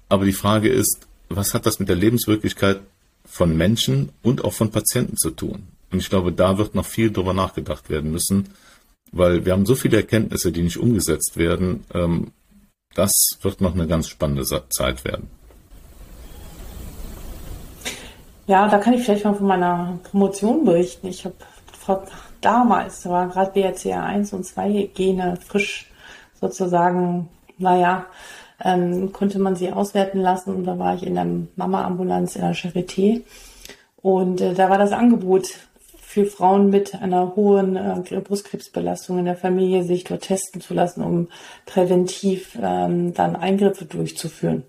[0.09, 2.81] Aber die Frage ist, was hat das mit der Lebenswirklichkeit
[3.25, 5.65] von Menschen und auch von Patienten zu tun?
[5.91, 8.49] Und ich glaube, da wird noch viel drüber nachgedacht werden müssen,
[9.17, 11.85] weil wir haben so viele Erkenntnisse, die nicht umgesetzt werden.
[11.95, 12.33] Ähm,
[12.95, 13.13] das
[13.43, 15.29] wird noch eine ganz spannende Zeit werden.
[18.47, 21.07] Ja, da kann ich vielleicht mal von meiner Promotion berichten.
[21.07, 21.35] Ich habe
[22.41, 25.91] damals, da war gerade BRCA 1 und 2 Gene frisch
[26.41, 28.07] sozusagen, naja,
[28.63, 32.55] ähm, konnte man sie auswerten lassen und da war ich in der Mama-Ambulanz in der
[32.55, 33.23] Charité
[33.97, 35.49] und äh, da war das Angebot
[36.15, 41.03] für Frauen mit einer hohen äh, Brustkrebsbelastung in der Familie sich dort testen zu lassen,
[41.03, 41.27] um
[41.67, 44.63] präventiv ähm, dann Eingriffe durchzuführen.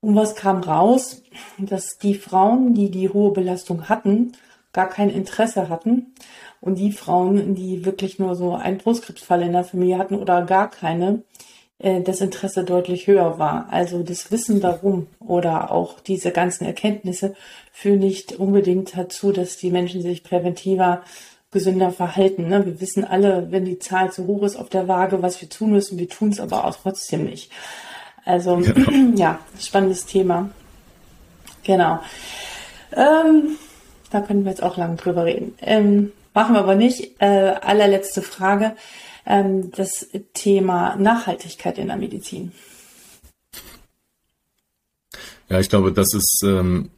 [0.00, 1.24] Und was kam raus?
[1.58, 4.34] Dass die Frauen, die die hohe Belastung hatten,
[4.72, 6.14] gar kein Interesse hatten.
[6.60, 10.70] Und die Frauen, die wirklich nur so einen Brustkrebsfall in der Familie hatten oder gar
[10.70, 11.24] keine,
[11.78, 13.68] das Interesse deutlich höher war.
[13.70, 17.34] Also das Wissen darum oder auch diese ganzen Erkenntnisse
[17.72, 21.02] führen nicht unbedingt dazu, dass die Menschen sich präventiver
[21.52, 22.48] gesünder verhalten.
[22.48, 22.66] Ne?
[22.66, 25.70] Wir wissen alle, wenn die Zahl zu hoch ist auf der Waage, was wir tun
[25.70, 25.98] müssen.
[25.98, 27.50] Wir tun es aber auch trotzdem nicht.
[28.24, 28.90] Also genau.
[29.16, 30.50] ja, spannendes Thema.
[31.62, 32.00] Genau.
[32.94, 33.56] Ähm,
[34.10, 35.54] da können wir jetzt auch lange drüber reden.
[35.60, 37.20] Ähm, machen wir aber nicht.
[37.20, 38.74] Äh, allerletzte Frage
[39.28, 42.52] ähm, das Thema Nachhaltigkeit in der Medizin.
[45.48, 46.90] Ja, ich glaube, das ist, ähm,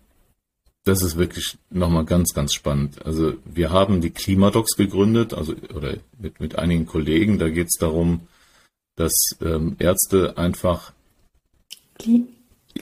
[0.84, 3.04] das ist wirklich nochmal ganz, ganz spannend.
[3.04, 7.38] Also wir haben die Klimadocs gegründet, also oder mit, mit einigen Kollegen.
[7.38, 8.28] Da geht es darum,
[8.96, 9.12] dass
[9.42, 10.92] ähm, Ärzte einfach.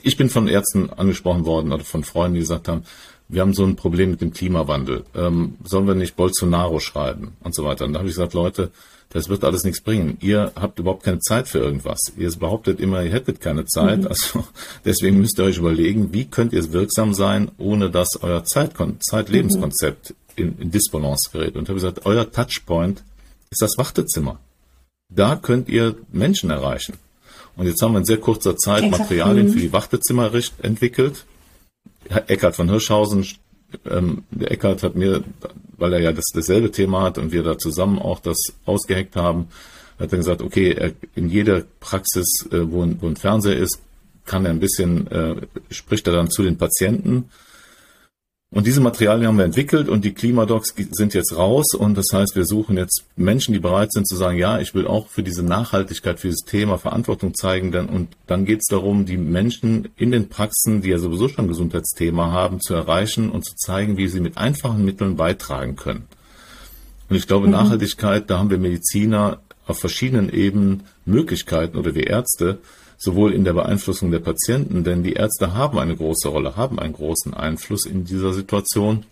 [0.02, 2.84] Ich bin von Ärzten angesprochen worden oder von Freunden, die gesagt haben,
[3.28, 5.04] wir haben so ein Problem mit dem Klimawandel.
[5.14, 7.84] Ähm, sollen wir nicht Bolsonaro schreiben und so weiter?
[7.84, 8.70] Und da habe ich gesagt, Leute,
[9.10, 10.18] das wird alles nichts bringen.
[10.20, 11.98] Ihr habt überhaupt keine Zeit für irgendwas.
[12.16, 14.00] Ihr behauptet immer, ihr hättet keine Zeit.
[14.00, 14.06] Mhm.
[14.08, 14.44] Also
[14.84, 20.58] deswegen müsst ihr euch überlegen, wie könnt ihr wirksam sein, ohne dass euer Zeitlebenskonzept in,
[20.58, 21.56] in Disbalance gerät.
[21.56, 23.02] Und ich habe gesagt, euer Touchpoint
[23.50, 24.38] ist das Wartezimmer.
[25.08, 26.94] Da könnt ihr Menschen erreichen.
[27.56, 30.30] Und jetzt haben wir in sehr kurzer Zeit Materialien für die Wartezimmer
[30.62, 31.24] entwickelt.
[32.08, 33.26] Eckhard von Hirschhausen,
[33.88, 35.22] ähm, der Eckhard hat mir,
[35.76, 39.48] weil er ja das, dasselbe Thema hat und wir da zusammen auch das ausgeheckt haben,
[39.98, 43.80] hat er gesagt, okay, er, in jeder Praxis, äh, wo, ein, wo ein Fernseher ist,
[44.24, 45.36] kann er ein bisschen, äh,
[45.70, 47.30] spricht er dann zu den Patienten
[48.50, 52.34] und diese Materialien haben wir entwickelt und die Klimadocs sind jetzt raus und das heißt,
[52.34, 55.42] wir suchen jetzt Menschen, die bereit sind zu sagen, ja, ich will auch für diese
[55.42, 57.72] Nachhaltigkeit, für dieses Thema Verantwortung zeigen.
[57.72, 61.44] Denn, und dann geht es darum, die Menschen in den Praxen, die ja sowieso schon
[61.44, 66.06] ein Gesundheitsthema haben, zu erreichen und zu zeigen, wie sie mit einfachen Mitteln beitragen können.
[67.10, 67.52] Und ich glaube, mhm.
[67.52, 72.60] Nachhaltigkeit, da haben wir Mediziner auf verschiedenen Ebenen Möglichkeiten oder wir Ärzte,
[72.98, 76.92] sowohl in der Beeinflussung der Patienten, denn die Ärzte haben eine große Rolle, haben einen
[76.92, 79.06] großen Einfluss in dieser Situation.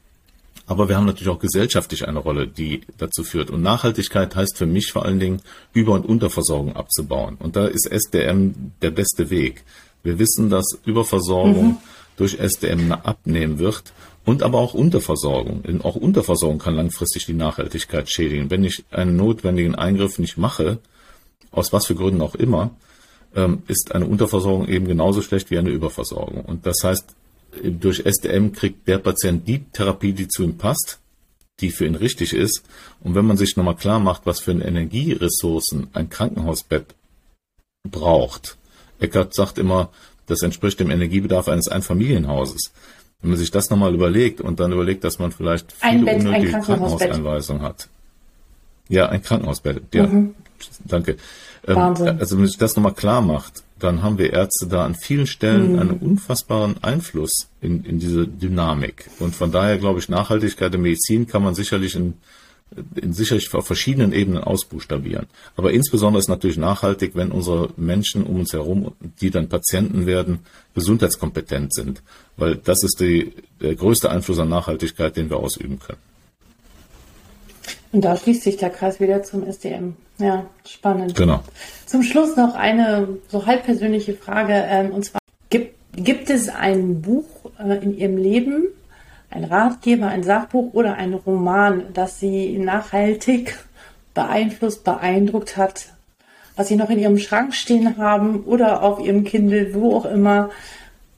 [0.66, 3.50] Aber wir haben natürlich auch gesellschaftlich eine Rolle, die dazu führt.
[3.50, 5.40] Und Nachhaltigkeit heißt für mich vor allen Dingen,
[5.72, 7.36] Über- und Unterversorgung abzubauen.
[7.38, 9.62] Und da ist SDM der beste Weg.
[10.02, 11.76] Wir wissen, dass Überversorgung mhm.
[12.16, 13.92] durch SDM abnehmen wird
[14.24, 15.62] und aber auch Unterversorgung.
[15.62, 18.50] Denn auch Unterversorgung kann langfristig die Nachhaltigkeit schädigen.
[18.50, 20.78] Wenn ich einen notwendigen Eingriff nicht mache,
[21.52, 22.72] aus was für Gründen auch immer,
[23.66, 26.44] ist eine Unterversorgung eben genauso schlecht wie eine Überversorgung.
[26.44, 27.14] Und das heißt,
[27.62, 30.98] durch SDM kriegt der Patient die Therapie, die zu ihm passt,
[31.60, 32.62] die für ihn richtig ist.
[33.00, 36.94] Und wenn man sich nochmal klar macht, was für eine Energieressourcen ein Krankenhausbett
[37.88, 38.56] braucht,
[38.98, 39.90] Eckert sagt immer,
[40.26, 42.72] das entspricht dem Energiebedarf eines Einfamilienhauses.
[43.20, 46.52] Wenn man sich das nochmal überlegt und dann überlegt, dass man vielleicht viele Bett, unnötige
[46.52, 47.88] Krankenhauseinweisungen hat.
[48.88, 49.82] Ja, ein Krankenhausbett.
[49.94, 50.34] Ja, mhm.
[50.84, 51.16] danke.
[51.66, 51.76] Ähm.
[52.18, 55.72] Also wenn sich das nochmal klar macht, dann haben wir Ärzte da an vielen Stellen
[55.72, 55.78] mhm.
[55.78, 59.10] einen unfassbaren Einfluss in, in diese Dynamik.
[59.18, 62.14] Und von daher glaube ich, Nachhaltigkeit der Medizin kann man sicherlich in,
[62.94, 65.26] in sicherlich auf verschiedenen Ebenen ausbuchstabieren.
[65.56, 70.40] Aber insbesondere ist natürlich nachhaltig, wenn unsere Menschen um uns herum, die dann Patienten werden,
[70.74, 72.02] gesundheitskompetent sind.
[72.36, 76.00] Weil das ist die, der größte Einfluss an Nachhaltigkeit, den wir ausüben können.
[77.92, 79.96] Und da schließt sich der Kreis wieder zum SDM.
[80.18, 81.14] Ja, spannend.
[81.14, 81.40] Genau.
[81.86, 84.52] Zum Schluss noch eine so halb persönliche Frage.
[84.68, 85.20] Ähm, und zwar,
[85.50, 87.26] gibt, gibt es ein Buch
[87.58, 88.66] äh, in Ihrem Leben,
[89.30, 93.58] ein Ratgeber, ein Sachbuch oder ein Roman, das Sie nachhaltig
[94.14, 95.92] beeinflusst, beeindruckt hat,
[96.56, 100.50] was Sie noch in Ihrem Schrank stehen haben oder auf Ihrem Kindle, wo auch immer,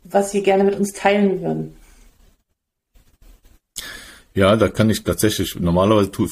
[0.04, 1.77] was Sie gerne mit uns teilen würden?
[4.38, 6.28] Ja, da kann ich tatsächlich, normalerweise tue,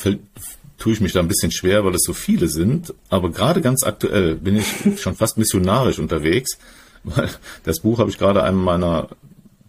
[0.78, 2.94] tue ich mich da ein bisschen schwer, weil es so viele sind.
[3.09, 4.66] Aber gerade ganz aktuell bin ich
[5.02, 6.57] schon fast missionarisch unterwegs,
[7.02, 7.28] weil
[7.64, 9.09] das Buch habe ich gerade einem meiner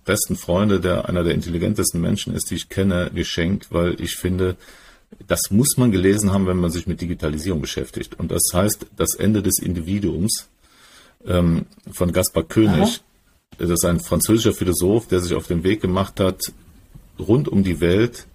[0.06, 4.56] besten Freunde, der einer der intelligentesten Menschen ist, die ich kenne, geschenkt, weil ich finde,
[5.28, 8.20] das muss man gelesen haben, wenn man sich mit Digitalisierung beschäftigt.
[8.20, 10.48] Und das heißt das Ende des Individuums
[11.26, 12.82] ähm, von Gaspar König.
[12.82, 13.58] Aha.
[13.58, 16.40] Das ist ein französischer Philosoph, der sich auf den Weg gemacht hat,
[17.20, 18.28] rund um die Welt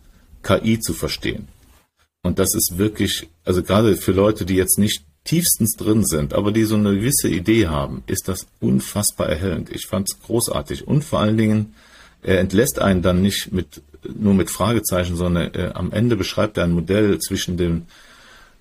[0.42, 1.48] KI zu verstehen.
[2.22, 6.52] Und das ist wirklich, also gerade für Leute, die jetzt nicht tiefstens drin sind, aber
[6.52, 9.70] die so eine gewisse Idee haben, ist das unfassbar erhellend.
[9.70, 10.86] Ich fand es großartig.
[10.86, 11.74] Und vor allen Dingen,
[12.22, 13.82] er entlässt einen dann nicht mit,
[14.14, 17.86] nur mit Fragezeichen, sondern äh, am Ende beschreibt er ein Modell zwischen den,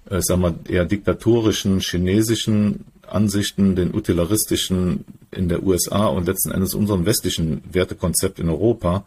[0.09, 6.73] äh, sagen wir, eher diktatorischen chinesischen Ansichten, den utilaristischen in der USA und letzten Endes
[6.73, 9.05] unserem westlichen Wertekonzept in Europa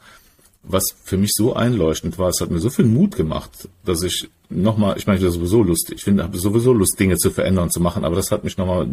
[0.67, 4.29] was für mich so einleuchtend war, es hat mir so viel Mut gemacht, dass ich
[4.49, 7.73] nochmal, ich meine, ich sowieso lustig, ich finde, habe sowieso Lust, Dinge zu verändern und
[7.73, 8.87] zu machen, aber das hat mich nochmal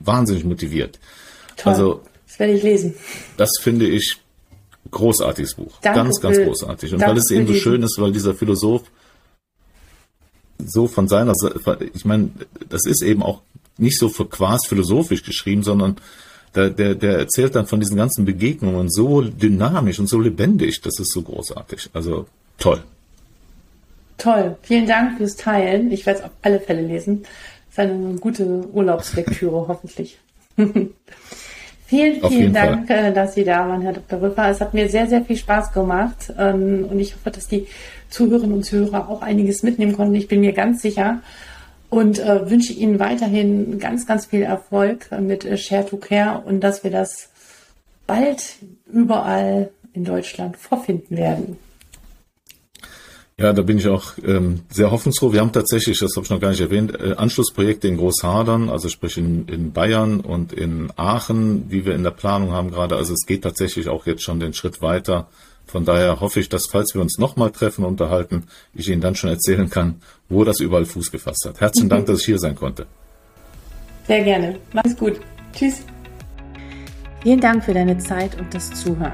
[0.00, 0.98] wahnsinnig motiviert.
[1.56, 1.72] Toll.
[1.72, 2.94] Also, das werde ich lesen.
[3.36, 4.16] Das finde ich
[4.90, 5.78] großartiges Buch.
[5.80, 6.94] Danke ganz, ganz großartig.
[6.94, 8.84] Und weil es eben so schön ist, weil dieser Philosoph
[10.64, 12.30] so von seiner Seite, ich meine,
[12.68, 13.42] das ist eben auch
[13.76, 15.96] nicht so für Quas philosophisch geschrieben, sondern
[16.54, 20.80] der, der, der erzählt dann von diesen ganzen Begegnungen so dynamisch und so lebendig.
[20.80, 21.90] Das ist so großartig.
[21.92, 22.26] Also
[22.58, 22.82] toll.
[24.18, 24.56] Toll.
[24.62, 25.92] Vielen Dank fürs Teilen.
[25.92, 27.22] Ich werde es auf alle Fälle lesen.
[27.22, 30.18] Das ist eine gute Urlaubslektüre, hoffentlich.
[30.56, 30.92] vielen,
[31.86, 33.04] vielen Dank, Fall.
[33.04, 34.20] Äh, dass Sie da waren, Herr Dr.
[34.20, 34.50] Rüffer.
[34.50, 36.32] Es hat mir sehr, sehr viel Spaß gemacht.
[36.36, 37.68] Ähm, und ich hoffe, dass die
[38.10, 40.16] Zuhörerinnen und Zuhörer auch einiges mitnehmen konnten.
[40.16, 41.20] Ich bin mir ganz sicher,
[41.90, 46.60] und äh, wünsche Ihnen weiterhin ganz, ganz viel Erfolg mit äh, Share to Care und
[46.60, 47.30] dass wir das
[48.06, 48.56] bald
[48.92, 51.56] überall in Deutschland vorfinden werden?
[53.40, 55.32] Ja, da bin ich auch ähm, sehr hoffnungsfroh.
[55.32, 58.88] Wir haben tatsächlich, das habe ich noch gar nicht erwähnt, äh, Anschlussprojekte in Großhadern, also
[58.88, 62.96] sprich in, in Bayern und in Aachen, wie wir in der Planung haben gerade.
[62.96, 65.28] Also es geht tatsächlich auch jetzt schon den Schritt weiter.
[65.68, 68.44] Von daher hoffe ich, dass falls wir uns nochmal treffen und unterhalten,
[68.74, 71.60] ich Ihnen dann schon erzählen kann, wo das überall Fuß gefasst hat.
[71.60, 71.90] Herzlichen mhm.
[71.90, 72.86] Dank, dass ich hier sein konnte.
[74.06, 74.58] Sehr gerne.
[74.72, 75.20] Mach's gut.
[75.52, 75.82] Tschüss.
[77.22, 79.12] Vielen Dank für deine Zeit und das Zuhören.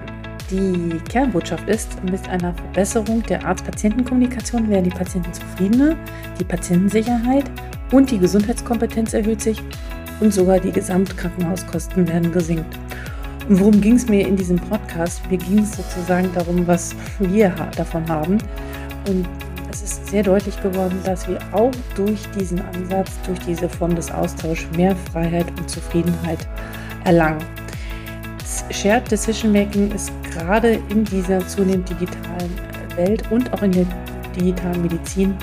[0.50, 5.96] Die Kernbotschaft ist, mit einer Verbesserung der Arzt-Patienten-Kommunikation werden die Patienten zufriedener,
[6.38, 7.50] die Patientensicherheit
[7.90, 9.61] und die Gesundheitskompetenz erhöht sich
[10.20, 12.78] und sogar die Gesamtkrankenhauskosten werden gesenkt.
[13.49, 15.20] Worum ging es mir in diesem Podcast?
[15.30, 18.38] Mir ging es sozusagen darum, was wir davon haben.
[19.07, 19.28] Und
[19.70, 24.11] es ist sehr deutlich geworden, dass wir auch durch diesen Ansatz, durch diese Form des
[24.11, 26.49] Austauschs mehr Freiheit und Zufriedenheit
[27.05, 27.45] erlangen.
[28.70, 32.51] Shared Decision Making ist gerade in dieser zunehmend digitalen
[32.97, 33.86] Welt und auch in der
[34.34, 35.34] digitalen Medizin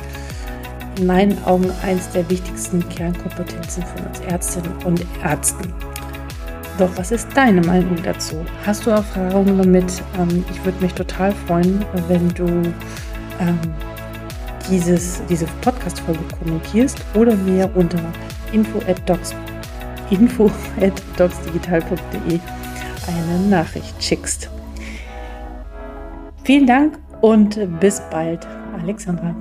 [0.97, 5.91] in meinen Augen eines der wichtigsten Kernkompetenzen von uns Ärztinnen und Ärzten.
[6.78, 8.45] Doch was ist deine Meinung dazu?
[8.65, 10.01] Hast du Erfahrungen damit?
[10.19, 12.45] Ähm, ich würde mich total freuen, wenn du
[13.39, 13.59] ähm,
[14.69, 17.99] dieses, diese Podcast-Folge kommentierst oder mir unter
[18.51, 19.36] info at docs,
[20.09, 20.49] info
[20.80, 22.39] at docsdigital.de
[23.07, 24.49] eine Nachricht schickst.
[26.43, 28.47] Vielen Dank und bis bald,
[28.82, 29.36] Alexandra.